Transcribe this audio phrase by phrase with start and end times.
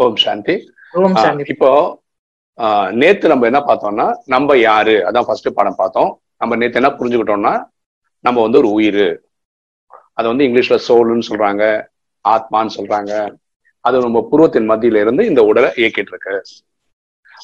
[0.00, 0.72] ஓம் சாந்தி.
[0.92, 1.42] ஓம் சாந்தி.
[1.46, 2.00] இப்போ
[2.92, 4.92] நேத்து நம்ம என்ன பார்த்தோம்னா நம்ம யாரு?
[4.92, 6.20] அதான் ஃபர்ஸ்ட் படம் பார்த்தோம்.
[6.38, 7.64] நம்ம நேத்து என்ன புரிஞ்சுக்கிட்டோம்னா
[8.20, 9.20] நம்ம வந்து ஒரு உயிர்.
[10.12, 11.86] அது வந்து இங்கிலீஷ்ல சோல்னு சொல்றாங்க
[12.28, 13.34] ஆத்மான்னு சொல்றாங்க.
[13.80, 16.42] அது நம்ம புருவத்தின் மத்தியில இருந்து இந்த உடலை இயக்கிட்டு இருக்கு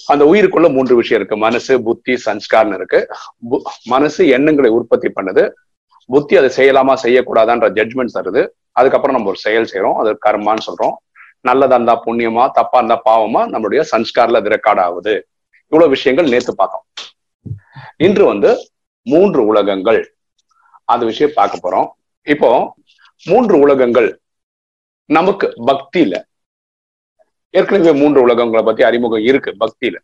[0.06, 1.36] அந்த உயிருக்குள்ள மூன்று விஷயம் இருக்கு.
[1.36, 3.09] மனசு புத்தி சன்ஸ்கார்னு இருக்கு.
[3.50, 5.52] பு- மனசு எண்ணங்களை உற்பத்தி பண்ணுது.
[6.06, 8.48] புத்தி அதை செய்யலாமா செய்யக்கூடாதான்ற ஜட்மெண்ட் தருது.
[8.70, 9.95] அதுக்கப்புறம் நம்ம ஒரு செயல் செய்றோம்.
[9.95, 10.92] அது கர்மான்னு சொல்றோம்.
[11.40, 15.28] நல்லதா இருந்தா புண்ணியமா தப்பா இருந்தா பாவமா நம்மளுடைய சன்ஸ்கார்ல அது ரெக்கார்ட் ஆகுது
[15.62, 16.84] இவ்வளவு விஷயங்கள் நேத்து பார்த்தோம்.
[17.96, 18.70] இன்று வந்து
[19.02, 20.16] மூன்று உலகங்கள்.
[20.84, 21.88] அந்த விஷயம் பார்க்க போறோம்.
[22.22, 22.74] இப்போ
[23.24, 24.20] மூன்று உலகங்கள்
[25.04, 26.22] நமக்கு பக்தியில.
[27.50, 29.96] ஏற்கனவே மூன்று உலகங்களை பத்தி அறிமுகம் இருக்கு பக்தியில.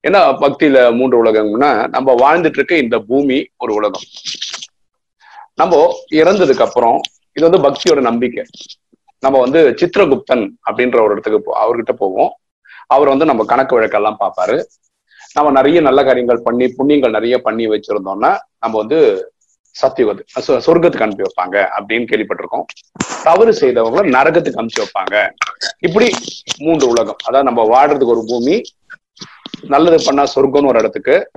[0.00, 4.02] என்ன பக்தியில மூன்று உலகம்னா நம்ம வாழ்ந்துட்டு இருக்க இந்த பூமி ஒரு உலகம்.
[5.54, 7.00] நம்ம இறந்ததுக்கு அப்புறம்
[7.32, 8.44] இது வந்து பக்தியோட நம்பிக்கை.
[9.24, 12.36] நம்ம வந்து சித்திரகுப்தன் அப்படின்ற ஒரு இடத்துக்கு போ- அவர்கிட்ட போவோம்.
[12.86, 14.62] அவர் வந்து நம்ம கணக்கு வழக்கெல்லாம் பார்ப்பாரு.
[15.32, 19.32] நம்ம நிறைய நல்ல காரியங்கள் பண்ணி புண்ணியங்கள் நிறைய பண்ணி வச்சிருந்தோம்னா நம்ம வந்து
[19.82, 22.64] சத்தியுகத்து சொர்க்கத்துக்கு அனுப்பி வைப்பாங்க அப்படின்னு கேள்விப்பட்டிருக்கோம்.
[23.22, 25.30] தவறு செய்தவங்க நரகத்துக்கு அனுப்பிச்சு வைப்பாங்க.
[25.78, 26.14] இப்படி
[26.58, 27.16] மூன்று உலகம்.
[27.24, 28.62] அதாவது நம்ம வாடுறதுக்கு ஒரு பூமி
[29.62, 31.30] நல்லது பண்ணா சொர்க்கம்னு ஒரு இடத்துக்கு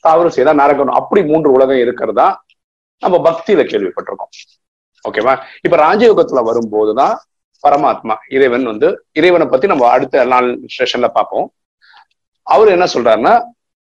[0.00, 2.44] தவறு செய்தா நரகம் அப்படி மூன்று உலகம் இருக்கிறதா
[2.98, 4.61] நம்ம பக்தியில கேள்விப்பட்டிருக்கோம்.
[5.08, 7.14] ஓகேவா இப்ப ராஜயோகத்துல வரும்போதுதான்
[7.64, 11.48] பரமாத்மா இறைவன் வந்து இறைவனை பத்தி நம்ம அடுத்த நாள் ஸ்டேஷன்ல பார்ப்போம்
[12.42, 13.34] அவர் என்ன சொல்றாருன்னா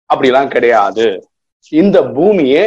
[0.10, 1.06] அப்படிலாம் கிடையாது.
[1.70, 2.64] இந்த பூமியே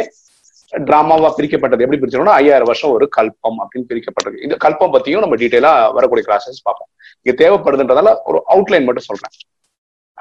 [0.73, 1.83] டிராமாவா பிரிக்கப்பட்டது.
[1.85, 6.65] எப்படி பிரிச்சோம்னா ஐயாயிரம் வருஷம் ஒரு கல்பம் அப்படின்னு பிரிக்கப்பட்டது இந்த கல்பம் பத்தியும் நம்ம டீட்டெயிலா வரக்கூடிய கிளாஸஸ்
[6.67, 6.89] பார்ப்போம்
[7.21, 9.33] இங்க தேவைப்படுதுன்றதால ஒரு அவுட்லைன் மட்டும் சொல்றேன்.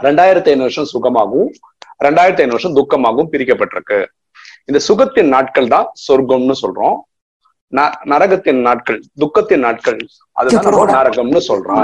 [0.06, 1.50] ரெண்டாயிரத்தி ஐநூறு வருஷம் சுகமாகவும்
[2.06, 3.98] ரெண்டாயிரத்தி ஐநூறு வருஷம் துக்கமாகவும் பிரிக்கப்பட்டிருக்கு.
[4.64, 6.98] இந்த சுகத்தின் நாட்கள் தான் சொர்க்கம்னு சொல்றோம்.
[8.10, 9.98] நரகத்தின் நாட்கள் துக்கத்தின் நாட்கள்
[10.36, 11.82] அதுதான் நம்ம நரகம்னு சொல்றோம்.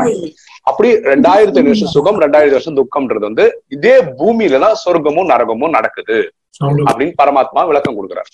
[0.70, 3.44] அப்படி ரெண்டாயிரத்தி ஐநூறு வருஷம் சுகம் ரெண்டாயிரத்தி வருஷம் துக்கம்ன்றது வந்து
[3.76, 6.18] இதே பூமியில தான் சொர்க்கமும் நரகமும் நடக்குது
[6.88, 8.30] அப்படின்னு பரமாத்மா விளக்கம் கொடுக்குறார்.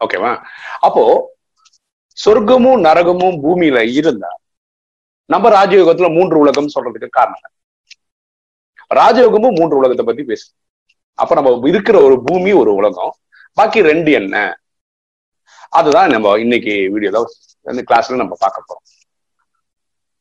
[0.00, 0.32] ஓகேவா
[0.88, 1.04] அப்போ
[2.18, 4.30] சொர்க்கமும் நரகமும் பூமியில இருந்தா
[5.30, 7.40] நம்ம ராஜயோகத்துல மூன்று உலகம் சொல்றதுக்கு காரணம்.
[7.40, 7.50] என்ன?
[8.90, 10.46] ராஜயோகமும் மூன்று உலகத்தை பத்தி பேசு
[11.18, 13.12] அப்ப நம்ம இருக்கிற ஒரு பூமி ஒரு உலகம்
[13.56, 14.36] பாக்கி ரெண்டு என்ன?
[15.72, 17.20] அதுதான் நம்ம இன்னைக்கு வீடியோல
[17.66, 18.84] இந்த கிளாஸ்ல நம்ம பார்க்க போறோம்.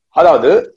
[0.10, 0.76] அதாவது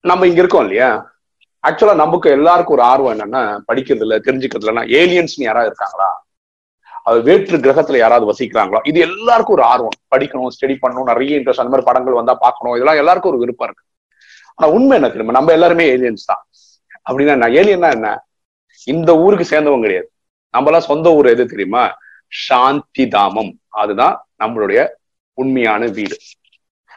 [0.00, 1.16] நம்ம இங்க இருக்கோம் இல்லையா?
[1.62, 6.08] ஆக்சுவலா நமக்கு எல்லாருக்கும் ஒரு ஆர்வம் என்னன்னா படிக்கிறதுல தெரிஞ்சுக்கிறதுலன்னா ஏலியன்ஸ்னு யாராவது இருக்காங்களா?
[7.02, 8.80] அது வேற்று கிரகத்துல யாராவது வசிக்கிறாங்களா?
[8.84, 9.96] இது எல்லாருக்கும் ஒரு ஆர்வம்.
[10.16, 12.74] படிக்கணும் ஸ்டடி பண்ணணும் நிறைய இன்ட்ரெஸ்ட் அந்த மாதிரி படங்கள் வந்தா பார்க்கணும்.
[12.74, 13.84] இதெல்லாம் எல்லாருக்கும் ஒரு விருப்பம் இருக்கு.
[14.54, 15.32] ஆனா உண்மை என்ன தெரியுமா?
[15.32, 16.42] நம்ம எல்லாருமே ஏலியன்ஸ் தான்.
[17.10, 18.24] அப்படின்னா என்ன ஏலியன்னா என்ன?
[18.84, 20.10] இந்த ஊருக்கு சேர்ந்தவங்க கிடையாது.
[20.54, 21.94] நம்மளாம் சொந்த ஊர் எது தெரியுமா?
[22.28, 23.60] சாந்தி தாமம்.
[23.74, 24.88] அதுதான் நம்மளுடைய
[25.34, 26.16] உண்மையான வீடு.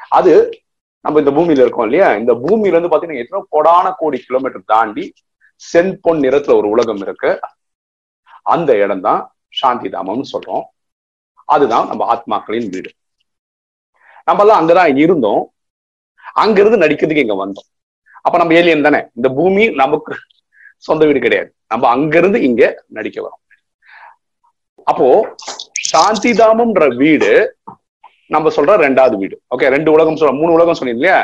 [0.10, 0.62] அது
[1.02, 2.16] நம்ம இந்த பூமியில இருக்கோம் இல்லையா?
[2.16, 5.14] இந்த பூமியில இருந்து பாத்தீங்கன்னா எத்தனை கோடான கோடி கிலோமீட்டர் தாண்டி
[5.74, 7.40] செம்பொன் நிறத்துல ஒரு உலகம் இருக்கு.
[8.44, 10.64] அந்த இடம் தான் சாந்தி தாமம்னு சொல்றோம்.
[11.46, 12.92] அதுதான் நம்ம ஆத்மாக்களின் வீடு.
[14.26, 15.54] நம்ம எல்லாம் அங்கதான் இருந்தோம்.
[16.34, 17.68] அங்கிருந்து நடிக்கிறதுக்கு இங்க வந்தோம்.
[18.22, 19.06] அப்ப நம்ம ஏலியன் தானே?
[19.16, 20.16] இந்த பூமி நமக்கு
[20.78, 21.56] சொந்த வீடு கிடையாது.
[21.68, 23.46] நம்ம அங்கிருந்து இங்க நடிக்க வரோம்.
[24.84, 25.36] அப்போ
[25.98, 27.30] சாந்தி தாமம்ன்ற வீடு
[28.34, 29.36] நம்ம சொல்ற ரெண்டாவது வீடு.
[29.54, 31.20] ஓகே ரெண்டு உலகம் சொல்ற மூணு உலகம் சொன்னீங்க இல்லையா?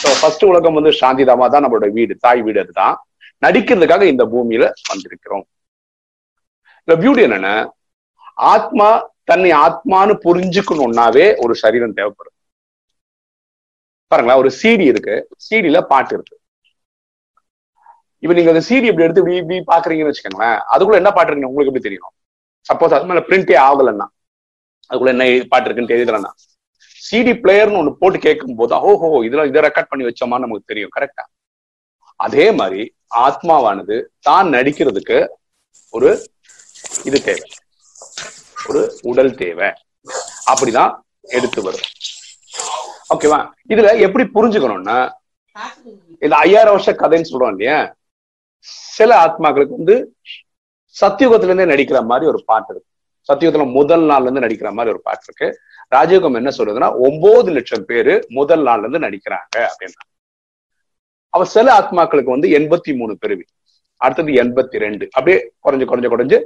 [0.00, 2.94] ஸோ ஃபர்ஸ்ட் உலகம் வந்து சாந்தி தாமா தான் நம்மளோட வீடு தாய் வீடு அதுதான்.
[3.44, 5.44] நடிக்கிறதுக்காக இந்த பூமியில வந்திருக்கிறோம்.
[6.88, 7.54] இந்த பியூட்டி என்னன்னா
[8.54, 8.88] ஆத்மா
[9.30, 12.36] தன்னை ஆத்மான்னு புரிஞ்சுக்கணும்னாவே ஒரு சரீரம் தேவைப்படும்.
[14.12, 15.16] பாருங்களா ஒரு சீடி இருக்கு.
[15.46, 16.36] சீடியில பாட்டு இருக்கு.
[18.22, 21.72] இப்ப நீங்க அந்த சீடி இப்படி எடுத்து இப்படி இப்படி பாக்குறீங்கன்னு வச்சுக்கோங்களேன் அதுக்குள்ள என்ன பாட்டு இருக்கு உங்களுக்கு
[21.72, 22.12] எப்படி தெரியும்?
[22.68, 24.06] சப்போஸ் அது மேல பிரிண்டே ஆகலைன்னா
[24.90, 26.30] அதுக்குள்ள என்ன பாட்டு இருக்குன்னு தெரியலன்னா
[27.02, 30.94] சிடி பிளேயர்னு ஒண்ணு போட்டு கேட்கும் போது ஓஹோ இதுல இதை ரெக்கார்ட் பண்ணி வச்சோமான்னு நமக்கு தெரியும்.
[30.96, 31.24] கரெக்டா
[32.20, 32.82] அதே மாதிரி
[33.24, 33.96] ஆத்மாவானது
[34.26, 35.18] தான் நடிக்கிறதுக்கு
[35.92, 36.10] ஒரு
[37.08, 37.46] இது தேவை.
[38.68, 38.80] ஒரு
[39.10, 39.68] உடல் தேவை.
[40.50, 40.92] அப்படிதான்
[41.36, 41.86] எடுத்து வரும்.
[43.14, 43.38] ஓகேவா
[43.72, 44.98] இதுல எப்படி புரிஞ்சுக்கணும்னா
[46.22, 47.78] இந்த ஐயாயிரம் வருஷ கதைன்னு சொல்றோம் இல்லையா?
[48.96, 49.96] சில ஆத்மாக்களுக்கு வந்து
[51.00, 52.88] சத்தியுகத்துல இருந்தே நடிக்கிற மாதிரி ஒரு பாட்டு இருக்கு.
[53.28, 55.48] சத்தியுகத்துல முதல் நாள்ல இருந்து நடிக்கிற மாதிரி ஒரு பாட்டு இருக்கு.
[55.94, 60.02] ராஜயோகம் என்ன சொல்றதுன்னா ஒன்பது லட்சம் பேரு முதல் நாள்ல இருந்து நடிக்கிறாங்க அப்படின்னா.
[61.34, 63.44] அவ சில ஆத்மாக்களுக்கு வந்து எண்பத்தி மூணு பிரிவி
[64.00, 65.04] அடுத்தது எண்பத்தி ரெண்டு.
[65.12, 66.38] அப்படியே குறைஞ்சு குறைஞ்சு குறைஞ்சு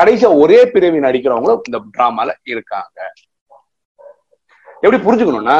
[0.00, 2.98] கடைசியா ஒரே பிரிவி நடிக்கிறவங்களும் இந்த டிராமால இருக்காங்க.
[4.80, 5.58] எப்படி புரிஞ்சுக்கணும்னா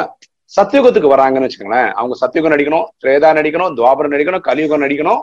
[0.56, 1.92] சத்தியுகத்துக்கு வராங்கன்னு வச்சுக்கோங்களேன்.
[1.92, 5.22] அவங்க சத்தியுகம் நடிக்கணும் திரேதா நடிக்கணும் துவாபரம் நடிக்கணும் கலியுகம் நடிக்கணும்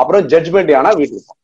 [0.00, 1.34] அப்புறம் ஜட்ஜ்மெண்ட் ஆனா வீட்டுக்கு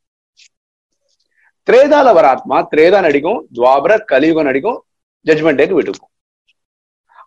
[1.67, 4.79] திரேதால வர ஆத்மா திரேதா நடிக்கும் துவாபர கலியுகம் நடிக்கும்
[5.27, 6.09] ஜட்ஜ்மெண்ட் டேக்கு வீட்டுக்கு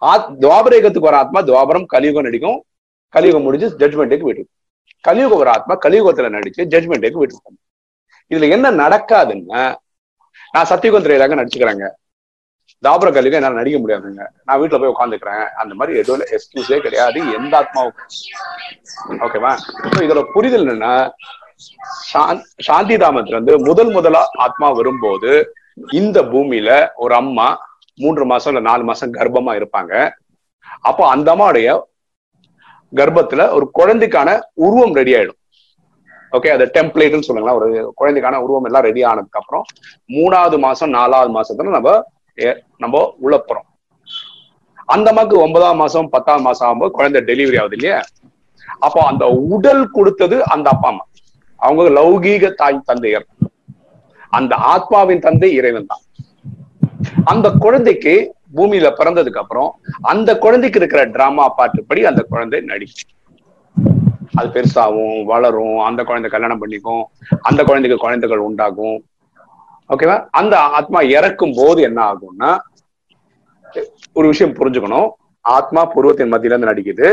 [0.02, 2.66] ஆத் துவாபர யுகத்துக்கு வர ஆத்மா துவாபரம் கலியுகம் நடிக்கும்
[3.10, 4.60] கலியுகம் முடிஞ்சு ஜட்மெண்ட்டுக்கு விட்டுக்கும்
[5.02, 7.58] கலியுக வர ஆத்மா கலியுகத்துல நடிச்சு ஜட்மெண்ட்டுக்கு விட்டுக்கும்
[8.32, 9.76] இதுல என்ன நடக்காதுன்னா
[10.54, 11.86] நான் சத்தியுகம் திரையிலாக நடிச்சுக்கிறேங்க.
[12.84, 14.24] தாபர கலியுகம் என்னால நடிக்க முடியாதுங்க.
[14.44, 17.20] நான் வீட்டுல போய் உட்காந்துக்கிறேன் அந்த மாதிரி எதுவும் எக்ஸ்கியூஸே கிடையாது.
[17.34, 18.12] எந்த ஆத்மாவுக்கும்
[19.26, 19.52] ஓகேவா
[20.06, 20.94] இதோட புரிதல் என்னன்னா
[22.68, 25.32] சாந்தி தாமத்துல இருந்து முதல் முதலா ஆத்மா வரும்போது
[26.00, 26.72] இந்த பூமியில
[27.04, 27.48] ஒரு அம்மா
[27.98, 29.94] மூன்று மாசம் இல்ல நாலு மாசம் கர்ப்பமா இருப்பாங்க.
[30.90, 31.68] அப்போ அந்த அம்மாவுடைய
[32.94, 34.30] கர்ப்பத்துல ஒரு குழந்தைக்கான
[34.66, 35.40] உருவம் ரெடி ஆயிடும்.
[36.32, 37.68] ஓகே அது டெம்ப்ளேட்னு சொல்லுங்களா ஒரு
[38.00, 39.66] குழந்தைக்கான உருவம் எல்லாம் ரெடி ஆனதுக்கு அப்புறம்
[40.10, 41.92] மூணாவது மாசம் நாலாவது மாசத்துல நம்ம
[42.84, 42.96] நம்ம
[43.26, 43.68] உழப்புறோம்
[44.94, 48.00] அந்த அம்மாக்கு ஒன்பதாம் மாசம் பத்தாம் மாசம் ஆகும்போது குழந்தை டெலிவரி ஆகுது இல்லையா?
[48.86, 51.04] அப்போ அந்த உடல் கொடுத்தது அந்த அப்பா அம்மா.
[51.66, 53.28] அவங்க லௌகீக தாய் தந்தையர்.
[54.38, 56.04] அந்த ஆத்மாவின் தந்தை இறைவன் தான்.
[57.32, 58.14] அந்த குழந்தைக்கு
[58.58, 59.70] பூமியில பிறந்ததுக்கு அப்புறம்
[60.12, 63.10] அந்த குழந்தைக்கு இருக்கிற டிராமா பாட்டுப்படி அந்த குழந்தை நடிக்கும்.
[64.38, 67.04] அது பெருசாகும் வளரும் அந்த குழந்தை கல்யாணம் பண்ணிக்கும்
[67.50, 68.98] அந்த குழந்தைக்கு குழந்தைகள் உண்டாகும்.
[69.94, 72.52] ஓகேவா அந்த ஆத்மா இறக்கும் போது என்ன ஆகும்னா
[74.18, 75.10] ஒரு விஷயம் புரிஞ்சுக்கணும்.
[75.56, 77.08] ஆத்மா புருவத்தின் மத்தியில இருந்து நடிக்குது.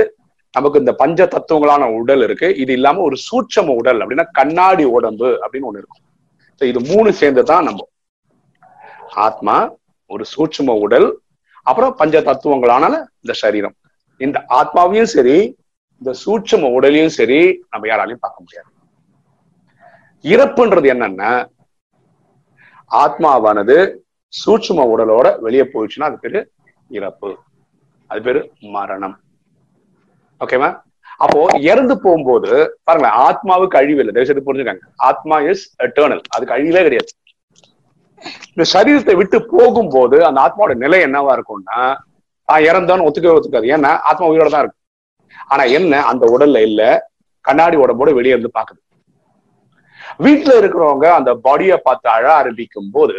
[0.57, 2.49] நமக்கு இந்த பஞ்ச தத்துவங்களான உடல் இருக்கு.
[2.63, 6.05] இது இல்லாம ஒரு சூட்சம உடல் அப்படின்னா கண்ணாடி உடம்பு அப்படின்னு ஒண்ணு இருக்கும்.
[6.71, 7.87] இது மூணு சேர்ந்து தான் நம்ம
[9.27, 9.57] ஆத்மா
[10.15, 11.09] ஒரு சூட்சும உடல்
[11.63, 12.93] அப்புறம் பஞ்ச தத்துவங்களான
[13.23, 13.77] இந்த சரீரம்.
[14.17, 15.37] இந்த ஆத்மாவையும் சரி
[16.03, 17.41] இந்த சூட்சம உடலையும் சரி
[17.73, 18.71] நம்ம யாராலையும் பார்க்க முடியாது.
[20.25, 21.33] இறப்புன்றது என்னன்னா
[22.91, 23.77] ஆத்மாவானது
[24.33, 26.41] சூட்சும உடலோட வெளியே போயிடுச்சுன்னா அது பேரு
[26.99, 27.31] இறப்பு.
[28.11, 28.41] அது பேரு
[28.77, 29.17] மரணம்.
[30.41, 30.69] ஓகேவா
[31.25, 31.41] அப்போ
[31.71, 32.51] இறந்து போகும்போது
[32.87, 34.13] பாருங்களேன் ஆத்மாவுக்கு அழிவு இல்லை.
[34.17, 34.85] தயவுசெய்து புரிஞ்சுக்காங்க.
[35.09, 37.11] ஆத்மா இஸ் எட்டர்னல் அதுக்கு அழிவே கிடையாது.
[38.55, 41.81] இந்த சரீரத்தை விட்டு போகும்போது அந்த ஆத்மாவோட நிலை என்னவா இருக்கும்னா
[42.49, 43.67] நான் இறந்தோன்னு ஒத்துக்கவே ஒத்துக்காது.
[43.75, 44.79] ஏன்னா ஆத்மா உயிரோட தான் இருக்கும்
[45.53, 45.93] ஆனா என்ன?
[46.11, 46.83] அந்த உடல்ல இல்ல.
[47.45, 48.81] கண்ணாடி உடம்போட வெளியே இருந்து பாக்குது
[50.25, 53.19] வீட்டுல இருக்கிறவங்க அந்த பாடியை பார்த்து அழ ஆரம்பிக்கும் போது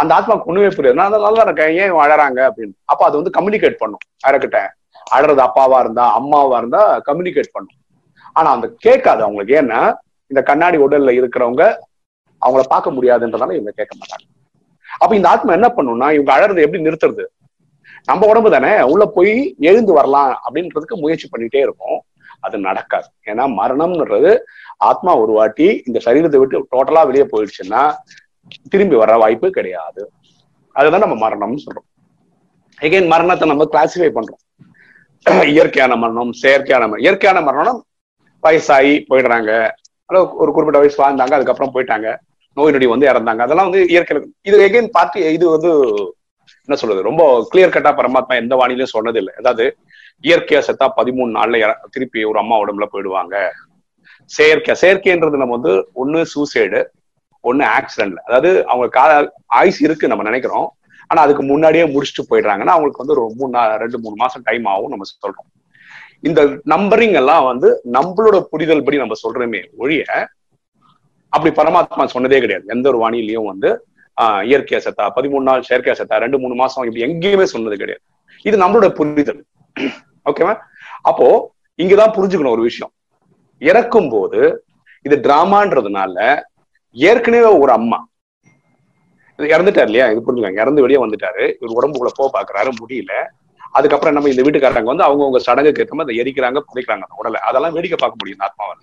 [0.00, 1.72] அந்த ஆத்மா ஒண்ணுமே புரியாது நான் நல்லா இருக்கேன்.
[1.82, 2.74] ஏன் அழறாங்க அப்படின்னு?
[2.92, 4.02] அப்ப அது வந்து கம்யூனிகேட் பண்ணும்.
[4.24, 4.60] யாரக்கிட்ட
[5.10, 7.78] அழறது அப்பாவா இருந்தா அம்மாவா இருந்தா கம்யூனிகேட் பண்ணும்.
[8.36, 9.54] ஆனா அந்த கேட்காது அவங்களுக்கு.
[9.62, 9.80] ஏன்னா
[10.30, 11.62] இந்த கண்ணாடி உடல்ல இருக்கிறவங்க
[12.42, 14.26] அவங்கள பார்க்க முடியாதுன்றதால இவங்க கேட்க மாட்டாங்க.
[15.00, 17.24] அப்ப இந்த ஆத்மா என்ன பண்ணும்னா இவங்க அழறது எப்படி நிறுத்துறது?
[18.04, 18.72] நம்ம உடம்பு தானே.
[18.92, 21.98] உள்ள போய் எழுந்து வரலாம் அப்படின்றதுக்கு முயற்சி பண்ணிட்டே இருக்கும்.
[22.40, 23.08] அது நடக்காது.
[23.30, 24.30] ஏன்னா மரணம்ன்றது
[24.90, 27.82] ஆத்மா ஒரு வாட்டி இந்த சரீரத்தை விட்டு டோட்டலா வெளியே போயிடுச்சுன்னா
[28.70, 30.02] திரும்பி வர வாய்ப்பு கிடையாது.
[30.76, 31.88] அதுதான் நம்ம மரணம்னு சொல்றோம்.
[32.80, 34.41] எகைன் மரணத்தை நம்ம கிளாசிஃபை பண்றோம்.
[35.54, 37.78] இயற்கையான மரணம் செயற்கையான மரணம் இயற்கையான மரணம்
[38.42, 39.50] வயசாகி போயிடுறாங்க.
[40.40, 42.08] ஒரு குறிப்பிட்ட வயசு வாழ்ந்தாங்க அதுக்கப்புறம் போயிட்டாங்க.
[42.56, 43.42] நோய் நொடி வந்து இறந்தாங்க.
[43.46, 44.14] அதெல்லாம் வந்து இயற்கை
[44.48, 45.70] இது எகைன் பார்த்து இது வந்து
[46.68, 47.22] என்ன சொல்றது ரொம்ப
[47.52, 49.64] கிளியர் கட்டா பரமாத்மா எந்த வானிலையும் சொன்னது இல்லை அதாவது
[50.24, 51.56] இயற்கையா செத்தா பதிமூணு நாள்ல
[51.94, 53.36] திருப்பி ஒரு அம்மா உடம்புல போயிடுவாங்க.
[54.30, 55.72] செயற்கை செயற்கைன்றது நம்ம வந்து
[56.02, 56.80] ஒன்னு சூசைடு
[57.44, 59.10] ஒன்னு ஆக்சிடென்ட்ல அதாவது அவங்க கால
[59.60, 60.68] ஆயுஸ் இருக்கு நம்ம நினைக்கிறோம்.
[61.06, 65.04] ஆனா அதுக்கு முன்னாடியே முடிச்சுட்டு போயிடுறாங்கன்னா அவங்களுக்கு வந்து ஒரு மூணு ரெண்டு மூணு மாசம் டைம் ஆகும் நம்ம
[65.14, 65.48] சொல்றோம்.
[66.20, 70.04] இந்த நம்பரிங் எல்லாம் வந்து நம்மளோட புரிதல் படி நம்ம சொல்றோமே ஒழிய
[71.28, 72.64] அப்படி பரமாத்மா சொன்னதே கிடையாது.
[72.66, 73.86] எந்த ஒரு வானிலையும் வந்து
[74.20, 78.04] ஆஹ் இயற்கையா செத்தா பதிமூணு நாள் செயற்கையா செத்தா ரெண்டு மூணு மாசம் இப்படி எங்கேயுமே சொன்னது கிடையாது.
[78.42, 79.44] இது நம்மளோட புரிதல்.
[80.24, 80.58] ஓகேவா
[81.02, 82.92] அப்போ இங்கதான் புரிஞ்சுக்கணும் ஒரு விஷயம்.
[83.58, 84.64] இறக்கும் போது
[85.02, 86.42] இது டிராமான்றதுனால
[86.90, 88.08] ஏற்கனவே ஒரு அம்மா
[89.46, 90.08] இறந்துட்டார் இல்லையா?
[90.08, 90.60] இது புரிஞ்சுக்காங்க.
[90.60, 91.54] இறந்து வெளியே வந்துட்டாரு.
[91.60, 93.12] இவர் உடம்புக்குள்ள போக பாக்குறாரு முடியல.
[93.70, 97.40] அதுக்கப்புறம் நம்ம இந்த வீட்டுக்காரங்க வந்து அவங்கவுங்க சடங்குக்கு ஏற்ற மாதிரி அதை எரிக்கிறாங்க புதைக்கிறாங்க அந்த உடலை.
[97.40, 98.76] அதெல்லாம் வேடிக்கை பார்க்க முடியும் இந்த ஆத்மாவை.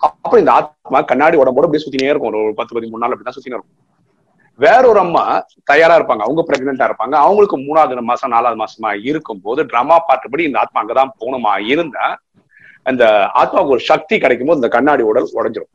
[0.00, 2.32] அப்புறம் இந்த ஆத்மா கண்ணாடி உடம்போட அப்படியே சுத்தினே இருக்கும்.
[2.32, 3.76] ஒரு பத்து பதிமூணு நாள் அப்படிதான் சுத்தினே இருக்கும்.
[4.56, 6.24] வேற ஒரு அம்மா தயாரா இருப்பாங்க.
[6.26, 7.14] அவங்க பிரெக்னெண்டா இருப்பாங்க.
[7.24, 11.66] அவங்களுக்கு மூணாவது மாசம் நாலாவது மாசமா இருக்கும் போது ட்ராமா பாட்டுபடி இந்த ஆத்மா அங்கதான் போகணுமா?
[11.66, 12.18] இருந்தா
[12.82, 15.72] அந்த ஆத்மாவுக்கு ஒரு சக்தி கிடைக்கும் போது இந்த கண்ணாடி உடல் உடஞ்சிரும்.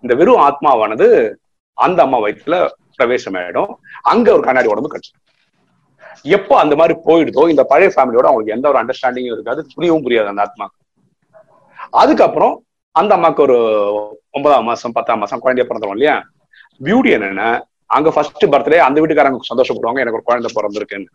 [0.00, 1.34] இந்த வெறும் ஆத்மாவானது
[1.74, 3.70] அந்த அம்மா வயிற்றுல பிரவேசம் ஆயிடும்.
[4.02, 5.22] அங்க ஒரு கண்ணாடி உடம்பு கிடைச்சிடும்.
[6.36, 10.42] எப்போ அந்த மாதிரி போயிடுதோ இந்த பழைய ஃபேமிலியோட அவங்களுக்கு எந்த ஒரு அண்டர்ஸ்டாண்டிங்கும் இருக்காது புரியவும் புரியாது அந்த
[10.42, 10.66] ஆத்மா.
[12.02, 12.54] அதுக்கப்புறம்
[12.92, 13.56] அந்த அம்மாக்கு ஒரு
[14.30, 16.14] ஒன்பதாம் மாசம் பத்தாம் மாசம் குழந்தைய பிறந்தோம் இல்லையா?
[16.80, 17.48] பியூட்டி என்னன்னா
[17.86, 21.10] அங்க ஃபர்ஸ்ட் பர்த்டே அந்த வீட்டுக்காரங்க சந்தோஷப்படுவாங்க எனக்கு ஒரு குழந்தை பிறந்திருக்குன்னு.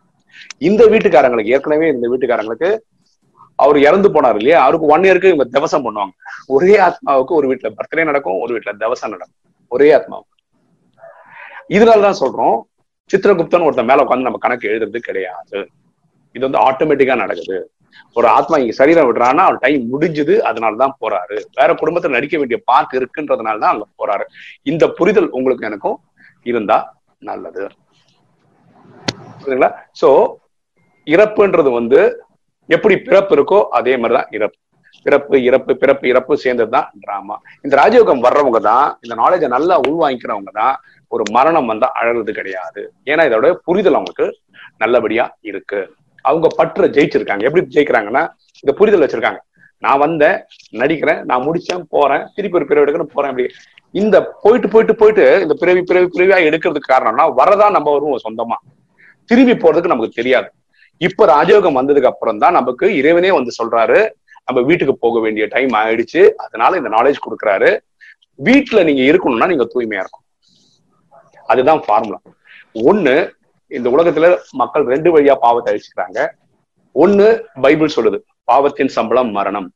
[0.58, 2.70] இந்த வீட்டுக்காரங்களுக்கு ஏற்கனவே இந்த வீட்டுக்காரங்களுக்கு
[3.54, 4.58] அவர் இறந்து போனார் இல்லையா?
[4.62, 6.12] அவருக்கு ஒன் இயருக்கு இவங்க தவசம் பண்ணுவாங்க.
[6.46, 9.40] ஒரே ஆத்மாவுக்கு ஒரு வீட்டுல பர்த்டே நடக்கும் ஒரு வீட்டுல தவசம் நடக்கும்.
[9.68, 10.36] ஒரே ஆத்மாவுக்கு.
[11.70, 12.56] இதனாலதான் சொல்றோம்
[13.10, 15.58] சித்திரகுப்தன் ஒருத்தன் மேல உட்காந்து நம்ம கணக்கு எழுதுறது கிடையாது.
[16.34, 17.58] இது வந்து ஆட்டோமேட்டிக்கா நடக்குது.
[18.18, 21.36] ஒரு ஆத்மா இங்க சரீரம் விடுறான்னா அவர் டைம் முடிஞ்சது அதனாலதான் போறாரு.
[21.58, 24.24] வேற குடும்பத்துல நடிக்க வேண்டிய பார்க் இருக்குன்றதுனால தான் அங்க போறாரு.
[24.70, 25.98] இந்த புரிதல் உங்களுக்கு எனக்கும்
[26.46, 26.78] இருந்தா
[27.30, 27.64] நல்லது.
[29.40, 29.70] புரியுதுங்களா?
[30.00, 30.08] சோ
[31.06, 32.00] இறப்புன்றது வந்து
[32.68, 34.56] எப்படி பிறப்பு இருக்கோ அதே மாதிரிதான் இறப்பு.
[35.06, 40.52] பிறப்பு இறப்பு பிறப்பு இறப்பு சேர்ந்தது தான் டிராமா இந்த ராஜயோகம் வர்றவங்க தான் இந்த நாலேஜை நல்லா உள்வாங்கிக்கிறவங்க
[40.62, 40.74] தான்
[41.14, 42.80] ஒரு மரணம் வந்தா அழறது கிடையாது.
[43.10, 44.26] ஏன்னா இதோட புரிதல் அவங்களுக்கு
[44.82, 45.80] நல்லபடியா இருக்கு.
[46.24, 47.42] அவங்க பற்ற ஜெயிச்சிருக்காங்க.
[47.48, 48.22] எப்படி ஜெயிக்கிறாங்கன்னா
[48.64, 49.40] இந்த புரிதல் வச்சிருக்காங்க.
[49.82, 50.38] நான் வந்தேன்
[50.80, 53.46] நடிக்கிறேன் நான் முடிச்சேன் போறேன் திருப்பி ஒரு பிறவி எடுக்கணும் போறேன் அப்படி.
[54.00, 58.58] இந்த போயிட்டு போயிட்டு போயிட்டு இந்த பிறவி பிறவி பிறவியா எடுக்கிறதுக்கு காரணம்னா வரதான் நம்ம வருவோம் சொந்தமா.
[59.30, 60.48] திரும்பி போறதுக்கு நமக்கு தெரியாது.
[61.00, 64.00] இப்ப ராஜயோகம் வந்ததுக்கு அப்புறம் தான் நமக்கு இறைவனே வந்து சொல்றாரு
[64.46, 66.22] நம்ம வீட்டுக்கு போக வேண்டிய டைம் ஆயிடுச்சு.
[66.44, 67.70] அதனால இந்த நாலேஜ் கொடுக்குறாரு.
[68.38, 70.24] வீட்டுல நீங்க இருக்கணும்னா நீங்க தூய்மையா இருக்கும்
[71.52, 72.20] அதுதான் ஃபார்முலா
[72.88, 73.14] ஒண்ணு
[73.76, 74.28] இந்த உலகத்துல
[74.60, 76.20] மக்கள் ரெண்டு வழியா பாவத்தை அழிச்சுக்கிறாங்க.
[76.94, 77.26] ஒண்ணு
[77.64, 78.18] பைபிள் சொல்லுது
[78.50, 79.68] பாவத்தின் சம்பளம் மரணம்.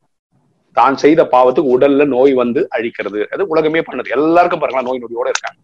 [0.76, 3.20] தான் செய்த பாவத்துக்கு உடல்ல நோய் வந்து அழிக்கிறது.
[3.34, 4.08] அது உலகமே பண்ணது.
[4.16, 5.60] எல்லாருக்கும் பாருங்களா நோய் நொடியோட இருக்காங்க.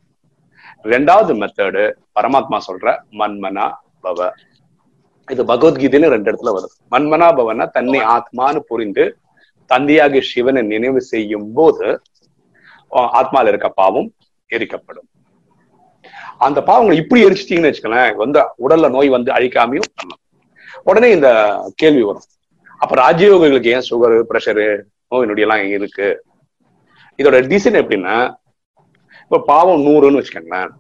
[0.93, 1.85] ரெண்டாவது மெத்தடு
[2.19, 3.67] பரமாத்மா சொல்ற மன்மனா
[4.05, 4.29] பவ.
[5.29, 6.75] இது பகவத்கீதையில ரெண்டு இடத்துல வருது.
[6.95, 9.05] மன்மனா பவனா தன்னை ஆத்மான்னு புரிந்து
[9.71, 11.89] தந்தையாகிய சிவனை நினைவு செய்யும் போது
[13.21, 14.09] ஆத்மால இருக்க பாவம்
[14.51, 15.09] எரிக்கப்படும்.
[16.47, 20.23] அந்த பாவங்களை இப்படி எரிச்சிட்டீங்கன்னு வச்சுக்கலேன் வந்து உடல்ல நோய் வந்து அழிக்காமையும் பண்ணலாம்.
[20.89, 21.29] உடனே இந்த
[21.81, 22.29] கேள்வி வரும்.
[22.83, 24.67] அப்ப ராஜயோகிகளுக்கு ஏன் சுகரு ப்ரெஷரு
[25.09, 26.09] நோய் நொடி எல்லாம் இருக்கு?
[27.19, 28.17] இதோட டிசைன் எப்படின்னா
[29.25, 30.71] இப்ப பாவம் நூறுன்னு வச்சுக்கோங்களேன்.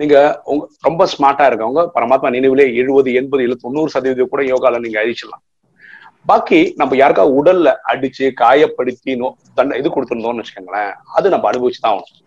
[0.00, 4.98] நீங்க உங்க ரொம்ப ஸ்மார்ட்டா இருக்கவங்க பரமாத்மா நினைவிலே எழுபது எண்பது இல்ல தொண்ணூறு சதவீதம் கூட யோகால நீங்க
[5.02, 5.44] அழிச்சிடலாம்.
[6.26, 12.23] பாக்கி நம்ம யாருக்காவது உடல்ல அடிச்சு காயப்படுத்தி நோ தண்டை இது கொடுத்துருந்தோம்னு வச்சுக்கோங்களேன் அது நம்ம அனுபவிச்சுதான் ஆகணும்.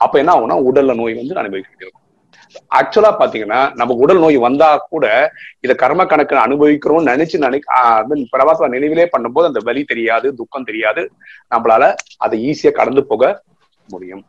[0.00, 1.98] அப்ப என்ன ஆகும்னா உடல்ல நோய் வந்து அனுபவிக்க வேண்டியிருக்கும்
[2.78, 5.06] ஆக்சுவலா பாத்தீங்கன்னா நமக்கு உடல் நோய் வந்தா கூட
[5.60, 7.68] இத கர்ம கணக்கு அனுபவிக்கிறோம்னு நினைச்சு நினைக்க
[8.32, 11.02] பிரபாச நினைவிலே பண்ணும்போது அந்த வலி தெரியாது துக்கம் தெரியாது.
[11.54, 11.84] நம்மளால
[12.18, 13.24] அதை ஈஸியா கடந்து போக
[13.88, 14.24] முடியும்.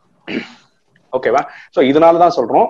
[1.12, 1.42] ஓகேவா
[1.76, 2.68] சோ இதனாலதான் சொல்றோம்.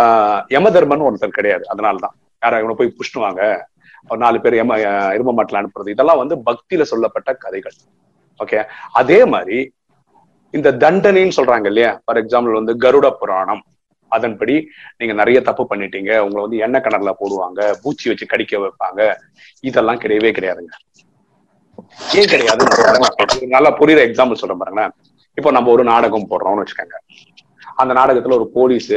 [0.00, 1.64] ஆஹ் யம தர்மன் ஒருத்தர் கிடையாது.
[1.68, 3.42] அதனாலதான் யாரா இவனை போய் புஷ்ணுவாங்க
[4.10, 4.76] ஒரு நாலு பேர் எம
[5.16, 5.88] எரும மாட்டில் அனுப்புறது.
[5.88, 7.76] இதெல்லாம் வந்து பக்தியில சொல்லப்பட்ட கதைகள்.
[8.40, 8.58] ஓகே
[8.92, 9.58] அதே மாதிரி
[10.56, 12.00] இந்த தண்டனைன்னு சொல்றாங்க இல்லையா?
[12.04, 13.62] ஃபார் எக்ஸாம்பிள் வந்து கருட புராணம்.
[14.08, 14.54] அதன்படி
[14.98, 16.10] நீங்க நிறைய தப்பு பண்ணிட்டீங்க.
[16.24, 19.00] உங்களை வந்து எண்ணெய் கிணறுல போடுவாங்க பூச்சி வச்சு கடிக்க வைப்பாங்க.
[19.60, 20.72] இதெல்லாம் கிடையவே கிடையாதுங்க.
[22.18, 22.64] ஏன் கிடையாது?
[23.54, 24.92] நல்லா புரியுற எக்ஸாம்பிள் சொல்றேன் பாருங்களேன்.
[25.34, 26.96] இப்போ நம்ம ஒரு நாடகம் போடுறோம்னு வச்சுக்கோங்க.
[27.74, 28.92] அந்த நாடகத்துல ஒரு போலீஸ்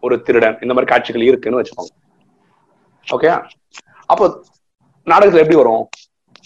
[0.00, 1.92] ஒரு திருடன் இந்த மாதிரி காட்சிகள் இருக்குன்னு வச்சுக்கோங்க.
[3.06, 3.30] ஓகே
[4.06, 4.24] அப்போ
[5.06, 5.84] நாடகத்துல எப்படி வரும்?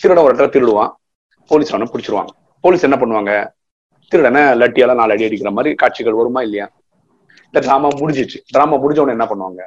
[0.01, 0.93] திருடன் ஒரு இடத்துல திருடுவான்.
[1.51, 2.33] போலீஸ் அவனை பிடிச்சிருவாங்க.
[2.61, 3.33] போலீஸ் என்ன பண்ணுவாங்க?
[4.13, 6.67] திருடனை லட்டியால நாலு அடி அடிக்கிற மாதிரி காட்சிகள் வருமா இல்லையா?
[7.49, 8.39] இந்த டிராமா முடிஞ்சிச்சு.
[8.55, 9.63] டிராமா முடிஞ்ச உடனே என்ன பண்ணுவாங்க?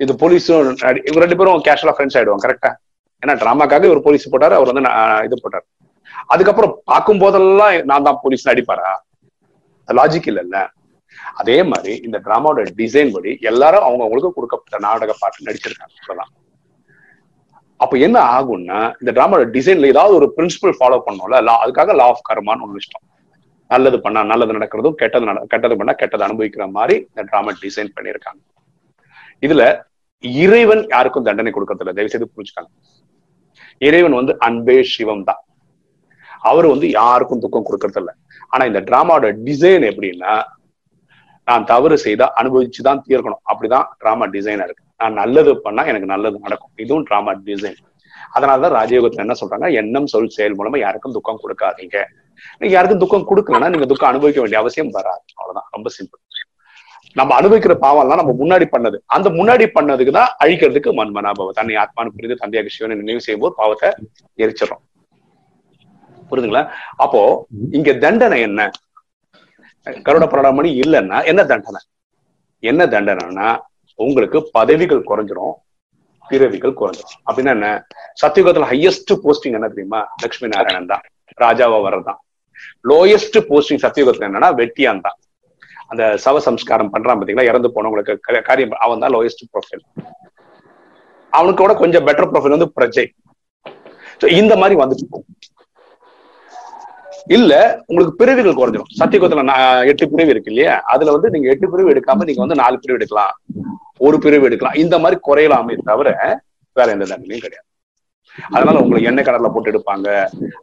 [0.00, 0.68] இது போலீஸும்
[1.08, 2.70] இவங்க ரெண்டு பேரும் கேஷுவலா ஃப்ரெண்ட்ஸ் ஆயிடுவாங்க கரெக்டா
[3.22, 4.82] ஏன்னா டிராமாக்காக இவர் போலீஸ் போட்டாரு அவர் வந்து
[5.26, 5.66] இது போட்டாரு.
[6.32, 8.90] அதுக்கப்புறம் பார்க்கும் போதெல்லாம் நான் தான் போலீஸ் அடிப்பாரா
[9.88, 10.58] லாஜிக் இல்லைல்ல.
[11.40, 16.32] அதே மாதிரி இந்த டிராமாவோட டிசைன் படி எல்லாரும் அவங்க அவங்களுக்கு கொடுக்கப்பட்ட நாடக பாட்டு நடிச்சிருக்காங்க சொல்லலாம்
[17.80, 22.26] அப்ப என்ன ஆகும்னா இந்த டிராமாவோட டிசைன்ல ஏதாவது ஒரு பிரின்சிபல் ஃபாலோ பண்ணோம்ல லா அதுக்காக லா ஆஃப்
[22.28, 23.04] கர்மான்னு ஒண்ணு இஷ்டம்
[23.68, 28.42] நல்லது பண்ணா நல்லது நடக்கிறதும் கெட்டது நட கெட்டது பண்ணா கெட்டது அனுபவிக்கிற மாதிரி இந்த டிராமா டிசைன் பண்ணியிருக்காங்க.
[29.40, 29.82] இதுல
[30.20, 31.92] இறைவன் யாருக்கும் தண்டனை கொடுக்கறதில்ல.
[31.92, 32.70] தயவு செய்து புரிஞ்சுக்காங்க.
[33.78, 35.42] இறைவன் வந்து அன்பே சிவம் தான்.
[36.40, 38.08] அவர் வந்து யாருக்கும் துக்கம் கொடுக்கறதில்ல.
[38.48, 40.42] ஆனா இந்த டிராமாவோட டிசைன் எப்படின்னா
[41.44, 43.42] நான் தவறு செய்தா அனுபவிச்சுதான் தீர்க்கணும்.
[43.52, 44.84] அப்படிதான் டிராமா டிசைனா இருக்கு.
[44.96, 46.70] நான் நல்லது பண்ணா எனக்கு நல்லது நடக்கும்.
[46.76, 47.78] இதுவும் டிராமா டிசைன்
[48.36, 49.68] அதனாலதான் ராஜயோகத்துல என்ன சொல்றாங்க?
[49.80, 51.98] எண்ணம் சொல் செயல் மூலமா யாருக்கும் துக்கம் கொடுக்காதீங்க.
[52.60, 55.24] நீங்க யாருக்கும் துக்கம் கொடுக்கலன்னா நீங்க துக்கம் அனுபவிக்க வேண்டிய அவசியம் வராது.
[55.38, 55.68] அவ்வளவுதான்.
[55.76, 56.22] ரொம்ப சிம்பிள்
[57.18, 58.96] நம்ம அனுபவிக்கிற பாவம் எல்லாம் நம்ம முன்னாடி பண்ணது.
[59.16, 63.90] அந்த முன்னாடி பண்ணதுக்கு தான் அழிக்கிறதுக்கு மன்மனாபவ தன்னை ஆத்மானு புரிந்து தந்தையாக சிவனை நினைவு செய்யும் போது பாவத்தை
[64.44, 64.82] எரிச்சிடும்
[66.30, 66.62] புரியுதுங்களா?
[67.04, 67.20] அப்போ
[67.78, 68.60] இங்க தண்டனை என்ன?
[70.06, 71.80] கருட பிரணாமணி இல்லைன்னா என்ன தண்டனை?
[72.70, 73.48] என்ன தண்டனைனா
[73.98, 75.54] உங்களுக்கு பதவிகள் குறைஞ்சிரும்.
[76.28, 77.16] பிறவிகள் குறைஞ்சிச்சு.
[77.28, 77.68] அப்படின்னா என்ன?
[78.22, 80.00] சத்தியுகத்துல ஹையஸ்ட் போஸ்டிங் என்ன தெரியுமா?
[80.22, 81.04] லட்சுமி நாராயணன் தான்.
[81.44, 82.18] ராஜாவா வர்றதான்
[82.90, 85.18] லோயஸ்ட் போஸ்டிங் சத்தியுகத்துல என்னன்னா வெட்டியான் தான்.
[85.92, 87.48] அந்த சவ சம்ஸ்காரம் பண்றான் பாத்தீங்களா?
[87.50, 89.84] இறந்து போனவங்களுக்கு காரியம் அவன் தான் லோயஸ்ட் ப்ரொஃபைல்
[91.32, 93.06] அவனுக்கு கூட கொஞ்சம் பெட்டர் ப்ரொஃபைல் வந்து பிரஜை.
[94.40, 95.36] இந்த மாதிரி வந்துட்டு போகும்
[97.26, 97.52] இல்ல
[97.86, 99.42] உங்களுக்கு பிரிவுகள் குறைஞ்சிடும் சத்தியகுத்துல
[99.90, 100.74] எட்டு பிரிவு இருக்கு இல்லையா?
[100.92, 103.34] அதுல வந்து நீங்க எட்டு பிரிவு எடுக்காம நீங்க வந்து நாலு பிரிவு எடுக்கலாம்.
[104.00, 104.78] ஒரு பிரிவு எடுக்கலாம்.
[104.84, 106.08] இந்த மாதிரி குறையலாமே தவிர
[106.76, 107.66] வேற எந்த தண்டனையும் கிடையாது.
[108.54, 110.08] அதனால உங்களுக்கு எண்ணெய் கடல்ல போட்டு எடுப்பாங்க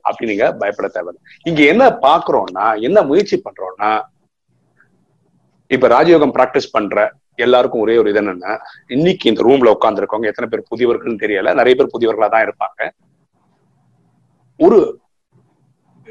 [0.08, 1.12] அப்படி நீங்க பயப்பட தேவை
[1.46, 3.91] இங்க என்ன பாக்குறோம்னா என்ன முயற்சி பண்றோம்னா
[5.72, 6.96] இப்ப ராஜயோகம் பிராக்டிஸ் பண்ற
[7.36, 8.53] எல்லாருக்கும் ஒரே ஒரு இது என்னன்னா
[8.88, 12.80] இன்னைக்கு இந்த ரூம்ல உட்காந்துருக்கவங்க எத்தனை பேர் புதியவர்கள்னு தெரியல நிறைய பேர் புதியவர்களா தான் இருப்பாங்க.
[14.60, 14.80] ஒரு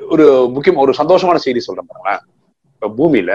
[0.01, 2.23] ஒரு முக்கியம் ஒரு சந்தோஷமான செய்தி சொல்றேன் பாருங்களேன்.
[2.75, 3.33] இப்ப பூமியில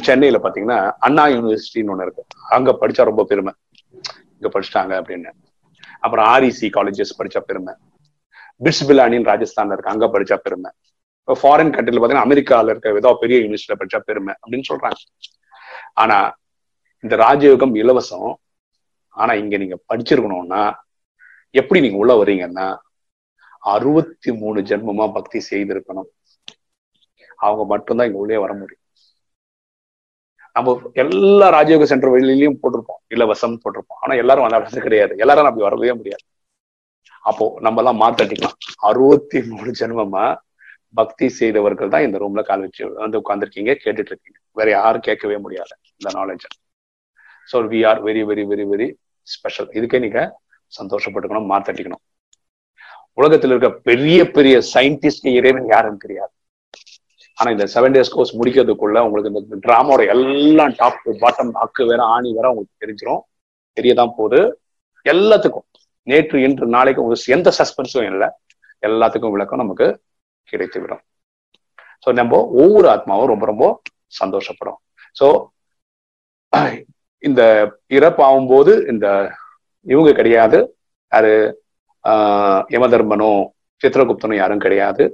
[0.00, 2.22] சென்னையில பாத்தீங்கன்னா அண்ணா யூனிவர்சிட்டின்னு ஒண்ணு இருக்கு.
[2.48, 3.52] அங்க படிச்சா ரொம்ப பெருமை.
[4.34, 5.30] இங்க படிச்சுட்டாங்க அப்படின்னு.
[6.00, 7.72] அப்புறம் ஆர்இசி காலேஜஸ் படிச்சா பெருமை.
[8.60, 10.70] பிட்ஸ் பிலானின்னு ராஜஸ்தான்ல இருக்கு அங்க படிச்சா பெருமை.
[11.18, 15.00] இப்போ ஃபாரின் கண்ட்ரில பாத்தீங்கன்னா அமெரிக்கால இருக்க ஏதோ பெரிய யூனிவர்சிட்டியில படிச்சா பெருமை அப்படின்னு சொல்றாங்க.
[15.92, 16.36] ஆனா
[17.00, 18.30] இந்த ராஜயோகம் இலவசம்.
[19.08, 20.72] ஆனா இங்க நீங்க படிச்சிருக்கணும்னா
[21.50, 22.76] எப்படி நீங்க உள்ள வர்றீங்கன்னா
[23.62, 26.10] அறுபத்தி மூணு ஜென்மமா பக்தி செய்திருக்கணும்.
[27.38, 28.80] அவங்க மட்டும்தான் இங்க உள்ளே வர முடியும்.
[30.56, 33.00] நம்ம எல்லா ராஜயோக சென்டர் வெளியிலயும் போட்டிருப்போம்.
[33.14, 34.00] இலவசம் போட்டிருப்போம்.
[34.04, 35.12] ஆனா எல்லாரும் வந்தாலும் கிடையாது.
[35.24, 36.24] எல்லாரும் அப்படி வரவே முடியாது.
[37.24, 38.56] அப்போ நம்ம எல்லாம் மாத்தட்டிக்கலாம்.
[38.90, 40.24] அறுபத்தி மூணு ஜென்மமா
[40.94, 45.74] பக்தி செய்தவர்கள் தான் இந்த ரூம்ல கால் வச்சு வந்து உட்காந்துருக்கீங்க கேட்டுட்டு இருக்கீங்க வேற யாரும் கேட்கவே முடியாது
[46.00, 46.46] இந்த knowledge
[47.48, 48.88] so we are very very very very
[49.28, 50.20] special இதுக்கே நீங்க
[50.72, 52.02] சந்தோஷப்பட்டுக்கணும் மாத்தட்டிக்கணும்.
[53.18, 56.32] உலகத்தில் இருக்க பெரிய பெரிய சயின்டிஸ்ட் இறைவன் யாரும் கிடையாது
[57.38, 62.30] ஆனா இந்த செவன் டேஸ் கோர்ஸ் முடிக்கிறதுக்குள்ள உங்களுக்கு இந்த டிராமாவோட எல்லாம் டாப் பாட்டம் அக்கு வேற ஆணி
[62.38, 63.22] வேற உங்களுக்கு தெரிஞ்சிடும்
[63.76, 64.40] தெரியதான் போகுது.
[65.06, 65.66] எல்லாத்துக்கும்
[66.06, 68.28] நேற்று இன்று நாளைக்கு உங்களுக்கு எந்த சஸ்பென்ஸும் இல்லை.
[68.82, 69.86] எல்லாத்துக்கும் விளக்கம் நமக்கு
[70.48, 71.02] கிடைத்து விடும்
[72.04, 73.66] ஸோ நம்ம ஒவ்வொரு ஆத்மாவும் ரொம்ப ரொம்ப
[74.20, 74.78] சந்தோஷப்படும்.
[75.16, 75.26] ஸோ
[77.22, 77.42] இந்த
[77.96, 79.06] இறப்பாகும் போது இந்த
[79.86, 80.58] இவங்க கிடையாது.
[81.12, 81.30] அது
[82.04, 83.32] ஆஹ் யமதர்மனோ
[83.82, 85.04] சித்திரகுப்தனும் யாரும் கிடையாது.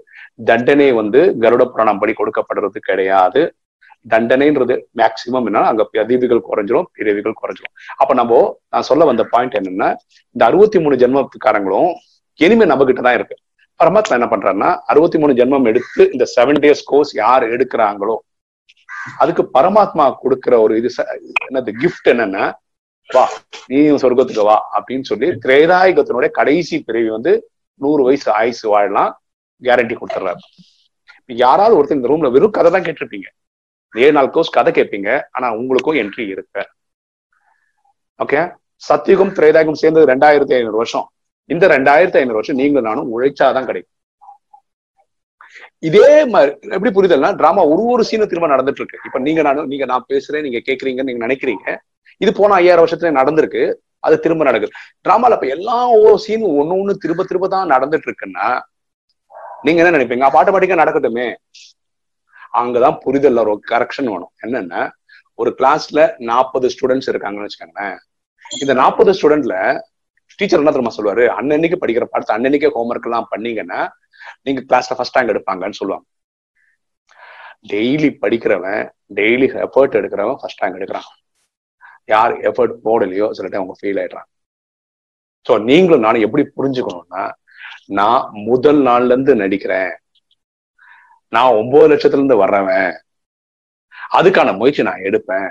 [0.45, 3.41] தண்டனை வந்து கருட புராணம் படி கொடுக்கப்படுறது கிடையாது.
[4.07, 7.75] தண்டனைன்றது மேக்சிமம் என்ன அங்க பதிவுகள் குறைஞ்சிரும் பிறவிகள் குறைஞ்சிரும்.
[7.97, 9.89] அப்ப நம்ம நான் சொல்ல வந்த பாயிண்ட் என்னன்னா
[10.37, 11.91] இந்த அறுபத்தி மூணு ஜென்மத்துக்காரங்களும்
[12.41, 13.37] இனிமே நம்ம கிட்ட தான் இருக்கு.
[13.81, 18.17] பரமாத்மா என்ன பண்றாருன்னா அறுபத்தி மூணு ஜென்மம் எடுத்து இந்த செவன் டேஸ் கோர்ஸ் யார் எடுக்கிறாங்களோ
[19.19, 20.91] அதுக்கு பரமாத்மா கொடுக்கிற ஒரு இது
[21.49, 22.45] என்னது கிஃப்ட் என்னன்னா
[23.17, 23.25] வா
[23.71, 27.33] நீயும் சொர்க்கத்துக்கு வா அப்படின்னு சொல்லி திரேதாயுகத்தினுடைய கடைசி பிறவி வந்து
[27.81, 29.13] நூறு வயசு ஆயுசு வாழலாம்
[29.63, 30.43] கேரண்டி கொடுத்துட்றாரு
[31.43, 33.29] யாராவது ஒருத்தர் இந்த ரூம்ல வெறும் கதை தான் கேட்டிருப்பீங்க.
[33.93, 36.63] ஏழு நாள் கோர்ஸ் கதை கேட்பீங்க ஆனா உங்களுக்கும் என்ட்ரி இருக்கு.
[38.21, 38.41] ஓகே
[38.89, 41.07] சத்தியுகம் திரேதாயுகம் சேர்ந்தது ரெண்டாயிரத்தி ஐநூறு வருஷம்.
[41.55, 43.95] இந்த ரெண்டாயிரத்தி ஐநூறு வருஷம் நீங்களும் நானும் உழைச்சாதான் கிடைக்கும்.
[45.89, 48.99] இதே மாதிரி எப்படி புரிதல்னா டிராமா ஒரு ஒரு சீனும் திரும்ப நடந்துட்டு இருக்கு.
[49.09, 51.67] இப்ப நீங்க நானும் நீங்க நான் பேசுறேன் நீங்க கேக்குறீங்கன்னு நீங்க நினைக்கிறீங்க.
[52.19, 53.63] இது போன ஐயாயிரம் வருஷத்துல நடந்திருக்கு.
[54.07, 54.73] அது திரும்ப நடக்குது.
[55.09, 58.49] டிராமால இப்ப எல்லா ஓ சீனும் ஒண்ணு ஒண்ணு திரும்ப திரும்ப தான் நடந்துட்டு இருக்குன்னா
[59.63, 60.27] நீங்க என்ன நினைப்பீங்க?
[60.29, 61.29] அப்ப ஆட்டோமேட்டிக்கா நடக்கட்டுமே.
[62.53, 64.33] அங்கதான் புரிதல் ஒரு கரெக்ஷன் வேணும்.
[64.47, 64.91] என்னன்னா
[65.35, 67.97] ஒரு கிளாஸ்ல நாற்பது ஸ்டூடெண்ட்ஸ் இருக்காங்கன்னு வச்சுக்கோங்களேன்.
[68.61, 69.81] இந்த நாற்பது ஸ்டூடெண்ட்ல
[70.37, 71.25] டீச்சர் என்ன தெரியுமா சொல்லுவாரு?
[71.39, 73.81] அன்னன்னைக்கு படிக்கிற பாடத்தை அன்னன்னைக்கு ஹோம்ஒர்க் எல்லாம் பண்ணீங்கன்னா
[74.43, 76.07] நீங்க கிளாஸ்ல ஃபர்ஸ்ட் ரேங்க் எடுப்பாங்கன்னு சொல்லுவாங்க.
[77.69, 78.83] டெய்லி படிக்கிறவன்
[79.15, 81.09] டெய்லி எஃபர்ட் எடுக்கிறவன் ஃபர்ஸ்ட் ரேங்க் எடுக்கிறான்.
[82.09, 84.29] யார் எஃபர்ட் போடலையோ சில டைம் அவங்க ஃபெயில் ஆயிடுறாங்க.
[85.47, 87.23] ஸோ நீங்களும் நானும் எப்படி புரிஞ்சுக்கணும்னா
[87.99, 89.93] நான் முதல் நாள்ல இருந்து நடிக்கிறேன்.
[91.33, 92.93] நான் ஒன்பது லட்சத்துல இருந்து வர்றவன்.
[94.19, 95.51] அதுக்கான முயற்சி நான் எடுப்பேன்.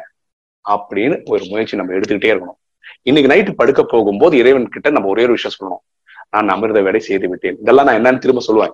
[0.65, 2.59] அப்படின்னு ஒரு முயற்சி நம்ம எடுத்துக்கிட்டே இருக்கணும்.
[3.01, 5.83] இன்னைக்கு நைட்டு படுக்க போகும்போது இறைவன் கிட்ட நம்ம ஒரே ஒரு விஷயம் சொல்லணும்.
[6.29, 7.57] நான் அமிர்த வேலை செய்து விட்டேன்.
[7.63, 8.73] இதெல்லாம் நான் என்னன்னு திரும்ப சொல்லுவேன்.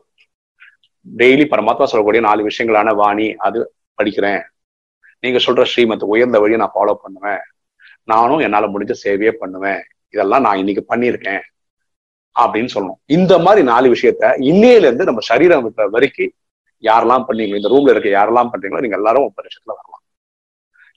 [1.05, 3.59] டெய்லி பரமாத்மா சொல்லக்கூடிய நாலு விஷயங்களான வாணி அது
[3.97, 4.41] படிக்கிறேன்.
[5.19, 7.43] நீங்க சொல்ற ஸ்ரீமத் உயர்ந்த வழியை நான் ஃபாலோ பண்ணுவேன்.
[8.11, 9.81] நானும் என்னால முடிஞ்ச சேவையே பண்ணுவேன்.
[10.13, 11.43] இதெல்லாம் நான் இன்னைக்கு பண்ணியிருக்கேன்.
[12.35, 12.99] அப்படின்னு சொல்லணும்.
[13.05, 16.33] இந்த மாதிரி நாலு விஷயத்த இன்னையில இருந்து நம்ம சரீரம் விட்ட வரைக்கும்
[16.83, 20.03] யாரெல்லாம் பண்ணீங்களோ இந்த ரூம்ல இருக்க யாரெல்லாம் பண்றீங்களோ நீங்க எல்லாரும் ஒன்பது லட்சத்துல வரலாம்.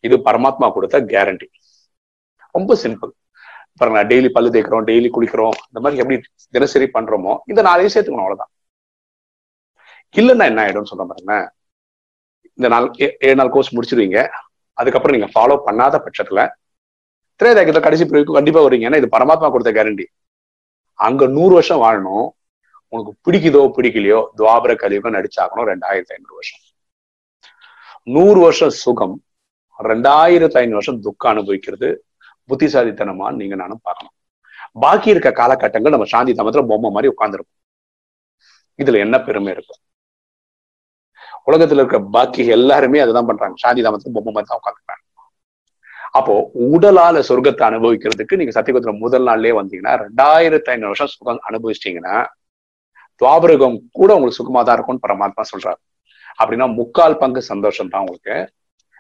[0.01, 1.47] இது பரமாத்மா கொடுத்த கேரண்டி
[2.51, 3.13] ரொம்ப சிம்பிள்
[3.81, 5.57] பாருங்க டெய்லி பல்லு தேய்க்கிறோம் டெய்லி குளிக்கிறோம்.
[5.69, 6.17] இந்த மாதிரி எப்படி
[6.51, 8.53] தினசரி பண்றோமோ இந்த நாளையும் சேர்த்துக்கணும் அவ்வளவுதான்.
[10.15, 11.35] இல்லைன்னா என்ன ஆயிடும்னு சொல்ல பாருங்க.
[12.59, 12.87] இந்த நாள்
[13.19, 14.21] ஏழு நாள் கோர்ஸ் முடிச்சிருவீங்க.
[14.73, 16.41] அதுக்கப்புறம் நீங்க ஃபாலோ பண்ணாத பட்சத்துல
[17.41, 18.89] திரேதாயத்துல கடைசி பிரிவுக்கு கண்டிப்பா வருவீங்க.
[18.89, 20.07] ஏன்னா இது பரமாத்மா கொடுத்த கேரண்டி
[20.95, 22.27] அங்க நூறு வருஷம் வாழணும்.
[22.93, 26.63] உனக்கு பிடிக்குதோ பிடிக்கலையோ துவாபர கலியுகம் நடிச்சாகணும் ரெண்டாயிரத்தி ஐநூறு வருஷம்.
[28.17, 29.17] நூறு வருஷம் சுகம்
[29.79, 31.89] ரெண்டாயிரத்தி ஐநூறு வருஷம் துக்கம் அனுபவிக்கிறது
[32.51, 34.15] புத்திசாலித்தனமான்னு நீங்க நானும் பார்க்கணும்.
[34.85, 37.59] பாக்கி இருக்க காலகட்டங்கள் நம்ம சாந்தி தமத்துல பொம்மை மாதிரி உட்கார்ந்துருக்கும்.
[38.83, 39.83] இதுல என்ன பெருமை இருக்கும்
[41.51, 43.57] உலகத்துல இருக்க பாக்கி எல்லாருமே அதுதான் பண்றாங்க.
[43.65, 45.05] சாந்தி தாமத்துல பொம்மை மாதிரி தான் உட்காந்துருக்காங்க
[46.17, 46.35] அப்போ
[46.73, 52.17] உடலால சொர்க்கத்தை அனுபவிக்கிறதுக்கு நீங்க சத்தியகுத்திர முதல் நாள்லயே வந்தீங்கன்னா ரெண்டாயிரத்தி ஐநூறு வருஷம் சுகம் அனுபவிச்சிட்டீங்கன்னா
[53.21, 55.81] துவாபரகம் கூட உங்களுக்கு சுகமா தான் இருக்கும்னு பரமாத்மா சொல்றாரு.
[56.41, 58.37] அப்படின்னா முக்கால் பங்கு சந்தோஷம் தான் உங்களுக்கு.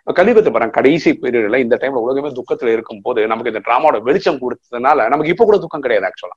[0.06, 5.08] கலிபத்து படம் கடைசி பீரியட்ல இந்த டைம்ல உலகமே துக்கத்துல இருக்கும் போது நமக்கு இந்த டிராமாவோட வெளிச்சம் கொடுத்ததுனால
[5.12, 6.36] நமக்கு இப்ப கூட துக்கம் கிடையாது ஆக்சுவலா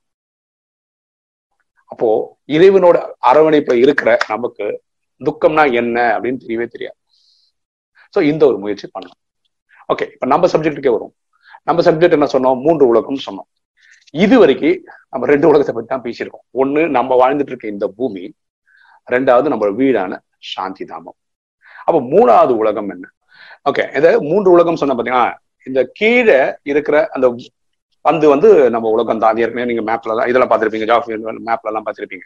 [1.92, 2.08] அப்போ
[2.56, 2.96] இறைவனோட
[3.30, 4.66] அரவணைப்புல இருக்கிற நமக்கு
[5.20, 6.98] துக்கம்னா என்ன அப்படின்னு தெரியவே தெரியாது.
[8.14, 9.20] சோ இந்த ஒரு முயற்சி பண்ணலாம்
[9.92, 11.12] ஓகே இப்ப நம்ம சப்ஜெக்டுக்கே வரும்
[11.68, 12.58] நம்ம சப்ஜெக்ட் என்ன சொன்னோம்?
[12.64, 13.48] மூன்று உலகம்னு சொன்னோம்.
[14.24, 14.78] இது வரைக்கும்
[15.12, 16.44] நம்ம ரெண்டு உலகத்தை பத்தி தான் பேசியிருக்கோம்.
[16.62, 18.22] ஒண்ணு நம்ம வாழ்ந்துட்டு இருக்க இந்த பூமி.
[19.14, 20.12] ரெண்டாவது நம்ம வீடான
[20.52, 21.18] சாந்தி தாமம்
[21.88, 23.06] அப்ப மூணாவது உலகம் என்ன?
[23.68, 25.24] ஓகே இத மூன்று உலகம் சொன்ன பாத்தீங்கன்னா
[25.68, 26.38] இந்த கீழே
[26.70, 27.26] இருக்கிற அந்த
[28.04, 29.38] பந்து வந்து நம்ம உலகம் தான்.
[29.42, 31.08] ஏற்கனவே நீங்க மேப்ல தான் இதெல்லாம் பார்த்திருப்பீங்க ஜாஃப்
[31.48, 32.24] மேப்ல எல்லாம் பார்த்திருப்பீங்க.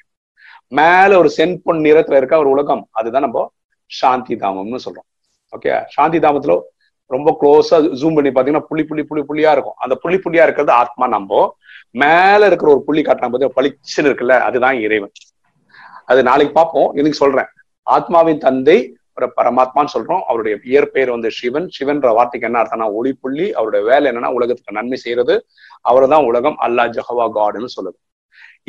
[0.79, 3.41] மேல ஒரு செம்பொன் நிறத்துல இருக்க ஒரு உலகம் அதுதான் நம்ம
[3.91, 5.09] சாந்தி தாமம்னு சொல்றோம்.
[5.53, 6.55] ஓகே சாந்தி தாமத்துல
[7.17, 9.79] ரொம்ப க்ளோஸா ஜூம் பண்ணி பாத்தீங்கன்னா புள்ளி புள்ளி புள்ளி புள்ளியா இருக்கும்.
[9.85, 11.41] அந்த புள்ளி புள்ளியா இருக்கிறது ஆத்மா நம்ம.
[12.03, 15.15] மேல இருக்கிற ஒரு புள்ளி காட்டினா போது பளிச்சுன்னு இருக்குல்ல அதுதான் இறைவன்.
[16.11, 16.91] அது நாளைக்கு பார்ப்போம்.
[16.95, 17.51] எனக்கு சொல்றேன்.
[17.83, 18.79] ஆத்மாவின் தந்தை
[19.17, 20.23] ஒரு பரமாத்மான்னு சொல்றோம்.
[20.31, 21.69] அவருடைய இயற்பெயர் வந்து சிவன்.
[21.77, 23.47] சிவன்ற வார்த்தைக்கு என்ன அர்த்தம்னா ஒளி புள்ளி.
[23.53, 25.35] அவருடைய வேலை என்னன்னா உலகத்துக்கு நன்மை செய்யறது.
[25.91, 27.99] அவர் தான் உலகம் அல்லா ஜஹவா காடுன்னு சொல்லுது.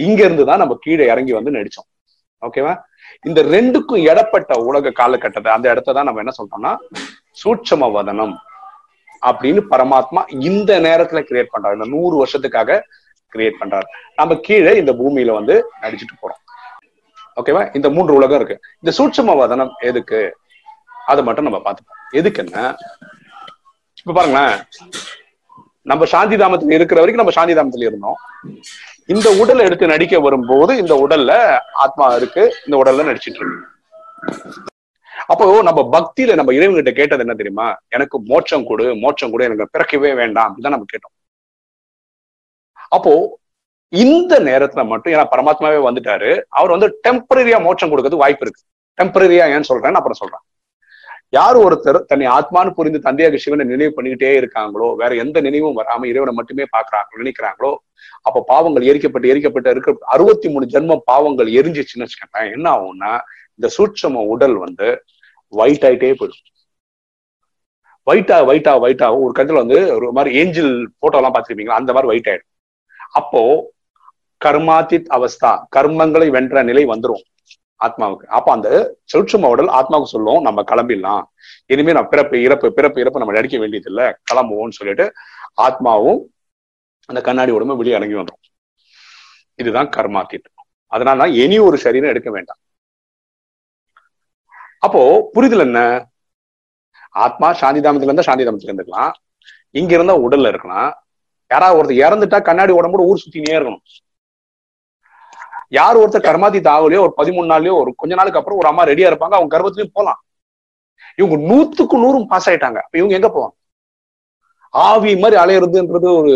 [0.08, 1.90] இங்க இருந்துதான் நம்ம கீழே இறங்கி வந்து நடிச்சோம்.
[2.46, 2.74] ஓகேவா?
[3.22, 6.74] இந்த ரெண்டுக்கும் இடப்பட்ட உலக காலகட்டத்தை அந்த இடத்த தான் நம்ம என்ன சொல்றோம்னா
[7.43, 8.38] சூட்சம வதனம்
[9.26, 11.74] அப்படின்னு பரமாத்மா இந்த நேரத்துல கிரியேட் பண்றாரு.
[11.74, 12.82] இந்த நூறு வருஷத்துக்காக
[13.34, 13.88] கிரியேட் பண்றாரு.
[14.15, 16.43] நம்ம கீழே இந்த பூமியில வந்து நடிச்சுட்டு போறோம்.
[17.43, 18.60] ஓகேவா இந்த மூன்று உலகம் இருக்கு.
[18.82, 20.38] இந்த சூட்சம வதனம் எதுக்கு?
[21.06, 22.10] அதை மட்டும் நம்ம பார்த்துப்போம்.
[22.10, 22.76] எதுக்கு என்ன?
[23.98, 24.63] இப்ப பாருங்களேன்.
[25.82, 28.15] நம்ம சாந்தி தாமத்துல இருக்கிற வரைக்கும் நம்ம சாந்தி தாமத்துல இருந்தோம்.
[29.06, 32.56] இந்த உடலை எடுத்து நடிக்க வரும்போது இந்த உடல்ல ஆத்மா இருக்கு.
[32.65, 33.67] இந்த உடல்ல நடிச்சிட்டு இருக்கு.
[35.32, 37.68] அப்போ நம்ம பக்தியில நம்ம இறைவன்கிட்ட கேட்டது என்ன தெரியுமா?
[37.96, 40.48] எனக்கு மோட்சம் கொடு மோட்சம் கொடு எனக்கு பிறக்கவே வேண்டாம்.
[40.50, 41.14] அப்படிதான் நம்ம கேட்டோம்.
[42.96, 43.14] அப்போ
[43.94, 48.62] இந்த நேரத்துல மட்டும் ஏன்னா பரமாத்மாவே வந்துட்டாரு அவர் வந்து டெம்பரரியா மோட்சம் கொடுக்கறது வாய்ப்பு இருக்கு.
[48.98, 50.44] டெம்பரரியா ஏன்னு சொல்றேன்னு அப்புறம் சொல்றேன்.
[51.38, 56.34] யார் ஒருத்தர் தன்னை ஆத்மான்னு புரிந்து தந்தையாக சிவனை நினைவு பண்ணிக்கிட்டே இருக்காங்களோ வேற எந்த நினைவும் வராம இறைவனை
[56.40, 57.72] மட்டுமே பாக்குறாங்க நினைக்கிறாங்களோ
[58.28, 63.12] அப்ப பாவங்கள் எரிக்கப்பட்டு எரிக்கப்பட்டு இருக்க அறுபத்தி மூணு ஜென்ம பாவங்கள் எரிஞ்சிச்சுன்னு வச்சுக்கேன் என்ன ஆகும்னா
[63.60, 64.88] இந்த சூட்சம உடல் வந்து
[65.62, 66.44] ஒயிட் ஆயிட்டே போயிடும்.
[68.12, 72.52] ஒயிட்டா ஒயிட்டா ஒயிட்டா ஒரு கருத்துல வந்து ஒரு மாதிரி ஏஞ்சல் போட்டோ எல்லாம் அந்த மாதிரி ஒயிட் ஆயிடும்.
[73.12, 73.41] அப்போ
[74.41, 77.24] கர்மாத்தித் அவஸ்தா கர்மங்களை வென்ற நிலை வந்துரும்
[77.80, 78.26] ஆத்மாவுக்கு.
[78.38, 78.70] அப்ப அந்த
[79.13, 81.24] சூட்சும உடல் ஆத்மாவுக்கு சொல்லும் நம்ம கிளம்பிடலாம்.
[81.65, 85.06] இனிமே நான் பிறப்பு இறப்பு பிறப்பு இறப்பு நம்ம நடிக்க வேண்டியது இல்லை கிளம்புவோம்னு சொல்லிட்டு
[85.62, 86.22] ஆத்மாவும்
[87.10, 88.46] அந்த கண்ணாடி உடம்பு வெளியே இறங்கி வந்துடும்
[89.56, 90.48] இதுதான் கர்மாத்தித்
[90.91, 92.62] அதனால இனி ஒரு சரீரம் எடுக்க வேண்டாம்.
[94.86, 95.02] அப்போ
[95.34, 95.80] புரிதல் என்ன?
[97.26, 99.13] ஆத்மா சாந்தி தாமத்துல இருந்தா சாந்தி தாமத்துல இருந்துக்கலாம்.
[99.80, 100.89] இங்க இருந்தா உடல்ல இருக்கலாம்.
[101.52, 103.86] யாராவது ஒருத்தர் இறந்துட்டா கண்ணாடி உடம்போட ஊர் சுத்தினே இருக்கணும்.
[105.78, 109.36] யார் ஒருத்தர் கர்மாதி தாவலையோ ஒரு பதிமூணு நாள்லயோ ஒரு கொஞ்ச நாளுக்கு அப்புறம் ஒரு அம்மா ரெடியா இருப்பாங்க
[109.38, 110.19] அவங்க கர்ப்பத்திலயும் போலாம்.
[111.15, 112.80] இவங்க நூத்துக்கு நூறும் பாஸ் ஆயிட்டாங்க.
[113.00, 113.56] இவங்க எங்க போவாங்க?
[114.69, 116.34] ஆவி மாதிரி அலையிறதுன்றது ஒரு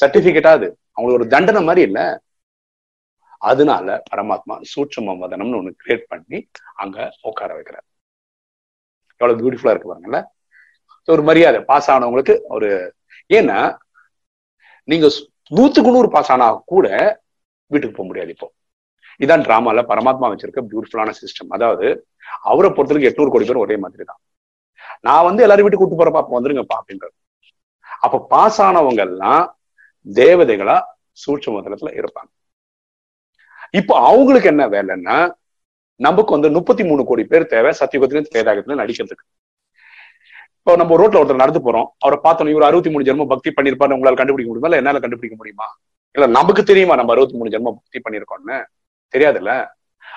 [0.00, 0.68] சர்டிபிகேட்டா அது.
[0.92, 2.06] அவங்களுக்கு ஒரு தண்டனை மாதிரி இல்லை.
[3.42, 6.38] அதனால பரமாத்மா சூட்சம வதனம்னு ஒண்ணு கிரியேட் பண்ணி
[6.82, 6.96] அங்க
[7.30, 7.86] உட்கார வைக்கிறார்.
[9.20, 10.20] எவ்வளவு பியூட்டிஃபுல்லா இருக்கு பாருங்கல்ல
[11.08, 12.68] ஒரு மரியாதை பாஸ் ஆனவங்களுக்கு ஒரு
[13.30, 13.58] ஏன்னா
[14.88, 15.06] நீங்க
[15.50, 16.86] நூத்துக்கு நூறு பாஸ் ஆனா கூட
[17.70, 18.48] வீட்டுக்கு போக முடியாது இப்போ.
[19.20, 21.86] இதான் டிராமால பரமாத்மா வச்சிருக்க பியூட்டிஃபுல்லான சிஸ்டம் அதாவது
[22.50, 24.20] அவரை பொறுத்தவரைக்கும் எட்நூறு கோடி பேர் ஒரே மாதிரி தான்
[25.06, 27.14] நான் வந்து எல்லாரும் வீட்டுக்கு கூட்டு போற பாப்பா வந்துருங்கப்பா அப்படின்றது
[28.04, 29.44] அப்ப பாஸ் ஆனவங்க எல்லாம்
[30.06, 30.76] தேவதைகளா
[31.18, 32.30] சூட்சமதலத்துல இருப்பாங்க.
[33.70, 35.32] இப்போ அவங்களுக்கு என்ன வேலைன்னா
[35.96, 39.24] நமக்கு வந்து முப்பத்தி மூணு கோடி பேர் தேவை சத்தியுகத்திலும் தேதாகத்திலும் நடிக்கிறதுக்கு.
[40.56, 44.14] இப்போ நம்ம ரோட்ல ஒருத்தர் நடந்து போறோம் அவரை பார்த்தோம் இவர் அறுபத்தி மூணு ஜென்மம் பக்தி பண்ணிருப்பாரு உங்களால
[44.14, 44.66] கண்டுபிடிக்க முடியுமா?
[44.66, 45.78] இல்ல என்னால கண்டுபிடிக்க முடியுமா?
[46.10, 48.64] இல்ல நமக்கு தெரியுமா நம்ம அறுபத்தி மூணு ஜென்மம் பக்தி பண்ணிருக்கோம்னு
[49.14, 49.68] தெரியாதுல்ல.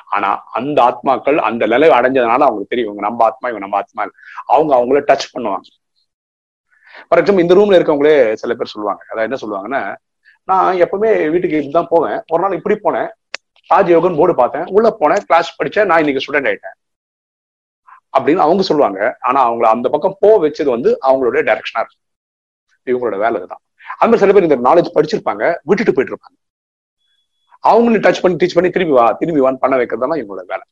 [0.06, 4.10] ஆனா அந்த ஆத்மாக்கள் அந்த நிலை அடைஞ்சதுனால அவங்களுக்கு தெரியும் இவங்க நம்ம ஆத்மா இவங்க நம்ம ஆத்மா.
[4.46, 5.68] அவங்க அவங்கள டச் பண்ணுவாங்க.
[7.08, 9.06] ஃபார் எக்ஸாம்பிள் இந்த ரூம்ல இருக்கவங்களே சில பேர் சொல்லுவாங்க.
[9.10, 9.96] அதாவது என்ன சொல்லுவாங்கன்னா
[10.44, 12.24] நான் எப்பவுமே வீட்டுக்கு இப்படிதான் போவேன்.
[12.28, 13.10] ஒரு நாள் இப்படி போனேன்.
[13.72, 14.68] ராஜயோகன் போர்டு பார்த்தேன்.
[14.76, 16.78] உள்ள போனேன் கிளாஸ் படிச்சேன் நான் இன்னைக்கு ஸ்டூடெண்ட் ஆயிட்டேன்.
[18.18, 19.00] அப்படின்னு அவங்க சொல்லுவாங்க.
[19.30, 22.00] ஆனா அவங்கள அந்த பக்கம் போக வச்சது வந்து அவங்களுடைய டைரக்ஷனா இருக்கு
[22.92, 23.62] இவங்களோட வேலை தான்
[24.02, 26.38] அந்த மாதிரி சில பேர் இந்த நாலேஜ் படிச்சிருப்பாங்க விட்டுட்டு போயிட்டு இருப்பாங்க
[27.70, 30.64] அவங்களும் டச் பண்ணி டீச் பண்ணி திரும்பி வா திரும்பி வான்னு பண்ண வைக்கிறதுலாம் இவங்களோட வேலை.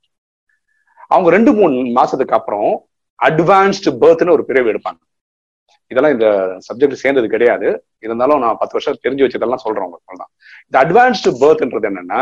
[1.13, 2.71] அவங்க ரெண்டு மூணு மாசத்துக்கு அப்புறம்
[3.19, 4.99] அட்வான்ஸ்டு பர்த்னு ஒரு பிரிவு எடுப்பாங்க.
[5.91, 6.27] இதெல்லாம் இந்த
[6.67, 7.67] சப்ஜெக்ட் சேர்ந்தது கிடையாது.
[8.05, 10.31] இருந்தாலும் நான் பத்து வருஷம் தெரிஞ்சு வச்சதெல்லாம் சொல்றேன் உங்களுக்கு தான்
[10.67, 12.21] இந்த அட்வான்ஸ்டு பர்த்ன்றது என்னன்னா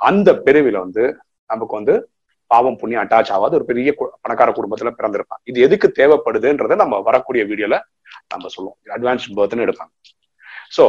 [0.00, 1.04] அந்த பிரிவில் வந்து
[1.50, 1.94] நமக்கு வந்து
[2.50, 3.90] பாவம் புண்ணியம் அட்டாச் ஆகாது ஒரு பெரிய
[4.24, 7.76] பணக்கார குடும்பத்துல பிறந்திருப்பான் இது எதுக்கு தேவைப்படுதுன்றத நம்ம வரக்கூடிய வீடியோல
[8.32, 8.78] நம்ம சொல்லுவோம்.
[8.96, 9.92] அட்வான்ஸ் பர்த்னு எடுப்பாங்க.
[10.76, 10.84] சோ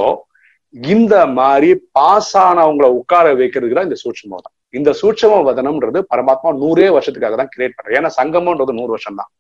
[0.74, 6.88] இந்த மாதிரி பாஸ் ஆனவங்களை உட்கார வைக்கிறதுக்கு தான் இந்த சூட்சமம் தான் இந்த சூட்சம வதனம்ன்றது பரமாத்மா நூறே
[6.96, 9.32] வருஷத்துக்காக தான் கிரியேட் பண்றேன் ஏன்னா சங்கமன்றது நூறு வருஷம் தான்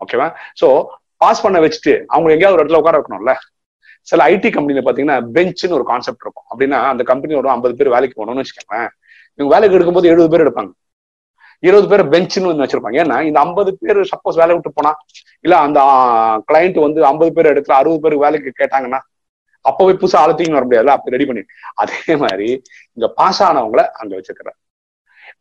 [0.00, 0.28] ஓகேவா
[0.60, 0.68] சோ
[1.22, 3.34] பாஸ் பண்ண வச்சுட்டு அவங்க எங்கேயாவது ஒரு இடத்துல உட்கார வைக்கணும்ல?
[4.10, 6.46] சில ஐடி கம்பெனில பாத்தீங்கன்னா பெஞ்சுன்னு ஒரு கான்செப்ட் இருக்கும்.
[6.52, 8.90] அப்படின்னா அந்த கம்பெனியோட ஐம்பது பேர் வேலைக்கு போகணும்னு வச்சுக்கோங்களேன்.
[9.38, 10.72] இவங்க வேலைக்கு எடுக்கும்போது எழுபது பேர் எடுப்பாங்க.
[11.62, 12.98] இருபது பேர் பெஞ்சுன்னு வந்து வச்சிருப்பாங்க.
[13.04, 14.92] ஏன்னா இந்த ஐம்பது பேர் சப்போஸ் வேலை விட்டு போனா
[15.40, 15.80] இல்ல அந்த
[16.50, 19.00] கிளைண்ட் வந்து ஐம்பது பேர் எடுத்துல அறுபது பேர் வேலைக்கு கேட்டாங்கன்னா
[19.64, 20.96] அப்பவே புதுசா ஆளத்தையும் வர முடியாதுல்ல?
[20.96, 21.42] அப்ப ரெடி பண்ணி
[21.82, 22.48] அதே மாதிரி
[22.96, 24.58] இங்க பாஸ் ஆனவங்களை அங்க வச்சிருக்கிறார்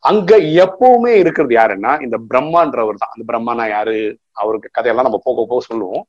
[0.10, 0.32] அங்க
[0.64, 3.14] எப்பவுமே இருக்கிறது யாருன்னா இந்த பிரம்மான்றவர் தான்.
[3.16, 3.98] அந்த பிரம்மானா யாரு?
[4.42, 6.04] அவருக்கு கதையெல்லாம் நம்ம போக போக சொல்லுவோம்.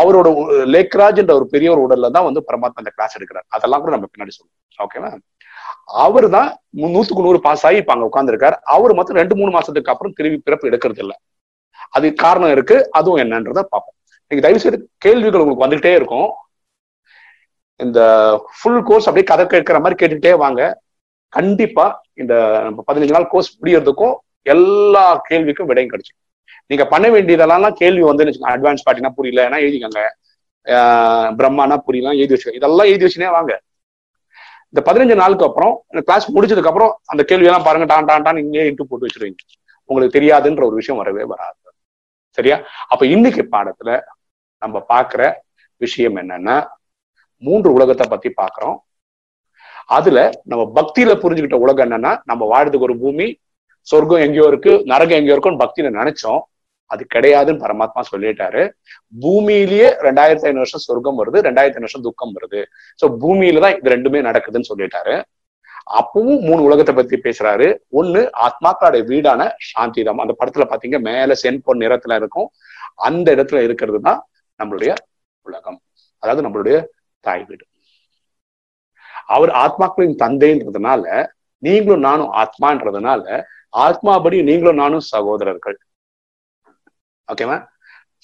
[0.00, 0.28] அவரோட
[0.74, 3.46] லேக்ராஜ் என்ற ஒரு பெரிய ஒரு உடல்ல தான் வந்து பரமாத்மா அந்த கிளாஸ் எடுக்கிறார்.
[3.56, 5.10] அதெல்லாம் கூட நம்ம பின்னாடி சொல்லுவோம் ஓகேவா
[6.04, 6.48] அவர் தான்
[6.94, 10.68] நூத்துக்கு நூறு பாஸ் ஆகி இப்ப அங்க உட்காந்துருக்காரு அவர் மட்டும் ரெண்டு மூணு மாசத்துக்கு அப்புறம் திரும்பி பிறப்பு
[10.70, 11.14] எடுக்கிறது இல்ல
[11.96, 12.76] அது காரணம் இருக்கு.
[12.98, 13.96] அதுவும் என்னன்றத பார்ப்போம்.
[14.30, 16.28] நீங்க தயவு செய்து கேள்விகள் உங்களுக்கு வந்துகிட்டே இருக்கும்.
[17.80, 18.00] இந்த
[18.56, 20.62] ஃபுல் கோர்ஸ் அப்படியே கதை கேட்கிற மாதிரி கேட்டுக்கிட்டே வாங்க.
[21.36, 21.86] கண்டிப்பா
[22.22, 22.34] இந்த
[22.66, 24.14] நம்ம பதினஞ்சு நாள் கோர்ஸ் முடியறதுக்கும்
[24.54, 26.20] எல்லா கேள்விக்கும் விடையும் கிடைச்சிடும்.
[26.70, 28.24] நீங்க பண்ண வேண்டியதெல்லாம் கேள்வி வந்து
[28.54, 29.40] அட்வான்ஸ் பார்ட்டினா புரியல.
[29.48, 30.02] ஏன்னா எழுதிக்கோங்க.
[31.38, 32.60] பிரம்மானா புரியலாம் எழுதி வச்சுக்கோங்க.
[32.60, 33.52] இதெல்லாம் எழுதி வச்சுனே வாங்க.
[34.72, 35.74] இந்த பதினஞ்சு நாளுக்கு அப்புறம்
[36.06, 37.86] கிளாஸ் முடிச்சதுக்கு அப்புறம் அந்த கேள்வி எல்லாம் பாருங்க.
[37.92, 39.42] டான் டான் டான் இங்கே இன்ட்டு போட்டு வச்சிருவீங்க
[39.90, 41.58] உங்களுக்கு தெரியாதுன்ற ஒரு விஷயம் வரவே வராது.
[42.38, 42.56] சரியா?
[42.92, 43.90] அப்ப இன்னைக்கு பாடத்துல
[44.62, 45.22] நம்ம பாக்குற
[45.84, 46.56] விஷயம் என்னன்னா
[47.42, 48.76] மூன்று உலகத்தை பத்தி பாக்குறோம்.
[49.96, 50.18] அதுல
[50.50, 53.26] நம்ம பக்தியில புரிஞ்சுக்கிட்ட உலகம் என்னன்னா நம்ம வாழ்றதுக்கு ஒரு பூமி
[53.88, 56.40] சொர்க்கம் எங்கேயோ இருக்கு நரகம் எங்கேயோ இருக்குன்னு பக்தியில நினைச்சோம்.
[56.92, 58.62] அது கிடையாதுன்னு பரமாத்மா சொல்லிட்டாரு.
[59.22, 62.60] பூமியிலேயே ரெண்டாயிரத்தி ஐநூறு வருஷம் சொர்க்கம் வருது ரெண்டாயிரத்தி ஐநூறு வருஷம் துக்கம் வருது.
[63.00, 65.14] சோ பூமியில தான் இது ரெண்டுமே நடக்குதுன்னு சொல்லிட்டாரு.
[65.98, 67.66] அப்பவும் மூணு உலகத்தை பத்தி பேசுறாரு.
[68.00, 70.20] ஒண்ணு ஆத்மாக்களுடைய வீடான சாந்திதம்.
[70.24, 72.48] அந்த படத்துல பாத்தீங்க மேல சென்பொன் நிறத்துல இருக்கும்.
[73.08, 74.20] அந்த இடத்துல இருக்கிறது தான்
[74.60, 74.92] நம்மளுடைய
[75.46, 75.78] உலகம்.
[76.22, 76.76] அதாவது நம்மளுடைய
[77.26, 77.64] தாய் வீடு.
[79.34, 81.04] அவர் ஆத்மாக்களின் தந்தைன்றதுனால
[81.66, 83.42] நீங்களும் நானும் ஆத்மான்றதுனால
[83.84, 85.76] ஆத்மாபடி நீங்களும் நானும் சகோதரர்கள்.
[87.28, 87.56] ஓகேவா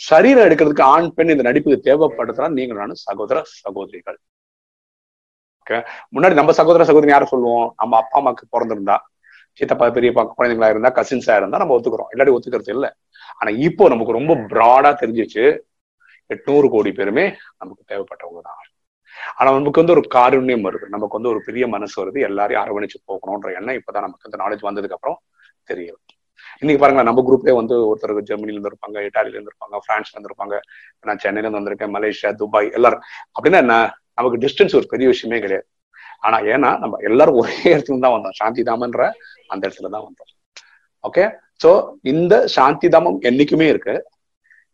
[0.00, 4.18] சரீரம் எடுக்கிறதுக்கு ஆண் பெண் இந்த நடிப்புக்கு தேவைப்படுறதுனா நீங்களான நானும் சகோதர சகோதரிகள்.
[6.14, 7.66] முன்னாடி நம்ம சகோதர சகோதரி யாரும் சொல்லுவோம்?
[7.80, 8.96] நம்ம அப்பா அம்மாக்கு பிறந்திருந்தா
[9.58, 12.10] சித்தப்பா பெரியப்பா குழந்தைங்களா இருந்தா கசின்ஸா இருந்தா நம்ம ஒத்துக்கிறோம்.
[12.12, 12.90] இல்லாட்டி ஒத்துக்கிறது இல்லை.
[13.40, 15.44] ஆனா இப்போ நமக்கு ரொம்ப பிராடா தெரிஞ்சிச்சு.
[16.30, 17.24] எட்நூறு கோடி பேருமே
[17.60, 18.60] நமக்கு தேவைப்பட்டவங்க தான்.
[19.38, 20.86] ஆனா நமக்கு வந்து ஒரு காருண்யம் வருது.
[20.94, 22.20] நமக்கு வந்து ஒரு பெரிய மனசு வருது.
[22.30, 25.20] எல்லாரையும் அரவணைச்சு போகணும்ன்ற எண்ணம் இப்பதான் நமக்கு இந்த நாலேஜ் வந்ததுக்கு அப்புறம்
[25.70, 26.00] தெரியும்
[26.62, 30.56] இன்னைக்கு பாருங்க நம்ம குரூப்லேயே வந்து ஒருத்தர் ஜெர்மனில இருந்து இருப்பாங்க இட்டாலியில இருந்து இருப்பாங்க பிரான்ஸ்ல இருந்து இருப்பாங்க.
[31.08, 33.04] நான் சென்னையில இருந்து வந்திருக்கேன் மலேசியா துபாய் எல்லாரும்.
[33.36, 33.76] அப்படின்னா என்ன?
[34.18, 35.66] நமக்கு டிஸ்டன்ஸ் ஒரு பெரிய விஷயமே கிடையாது.
[36.26, 38.36] ஆனா ஏன்னா நம்ம எல்லாரும் ஒரே இடத்துல தான் வந்தோம்.
[38.40, 39.04] சாந்தி தாமன்ற
[39.52, 40.30] அந்த இடத்துல தான் வந்தோம்.
[41.08, 41.24] ஓகே
[41.62, 41.70] சோ
[42.12, 43.94] இந்த சாந்தி தாமம் என்னைக்குமே இருக்கு.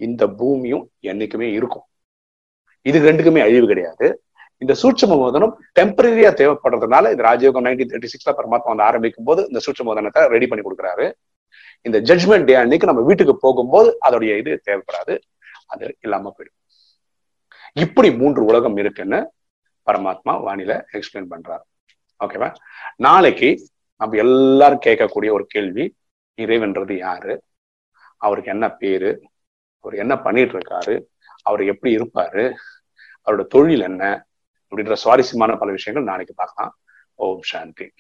[0.07, 1.87] இந்த பூமியும் என்னைக்குமே இருக்கும்.
[2.87, 4.07] இது ரெண்டுக்குமே அழிவு கிடையாது.
[4.63, 9.61] இந்த சூட்சம போதனம் டெம்பரரியா தேவைப்படுறதுனால இந்த ராஜயோகம் நைன்டீன் தேர்ட்டி சிக்ஸ்ல பரமாத்மா வந்து ஆரம்பிக்கும் போது இந்த
[9.65, 11.07] சூட்சமோதனத்தை ரெடி பண்ணி கொடுக்குறாரு.
[11.87, 15.21] இந்த ஜட்மெண்ட் டே அன்னைக்கு நம்ம வீட்டுக்கு போகும்போது அதோடைய இது தேவைப்படாது.
[15.67, 16.57] அது இல்லாம போயிடும்.
[17.73, 19.33] இப்படி மூன்று உலகம் இருக்குன்னு
[19.87, 21.65] பரமாத்மா வானில எக்ஸ்பிளைன் பண்றாரு.
[22.25, 22.55] ஓகேவா
[22.97, 25.97] நாளைக்கு நம்ம எல்லாரும் கேட்கக்கூடிய ஒரு கேள்வி
[26.37, 27.43] இறைவன்றது யாரு?
[28.17, 29.23] அவருக்கு என்ன பேரு?
[29.81, 31.05] அவர் என்ன பண்ணிட்டு இருக்காரு
[31.43, 32.55] அவர் எப்படி இருப்பாரு?
[33.27, 34.27] அவரோட தொழில் என்ன?
[34.71, 36.79] அப்படின்ற சுவாரஸ்யமான பல விஷயங்கள் நாளைக்கு பார்க்கலாம்.
[37.15, 37.93] ஓம் சாந்தி.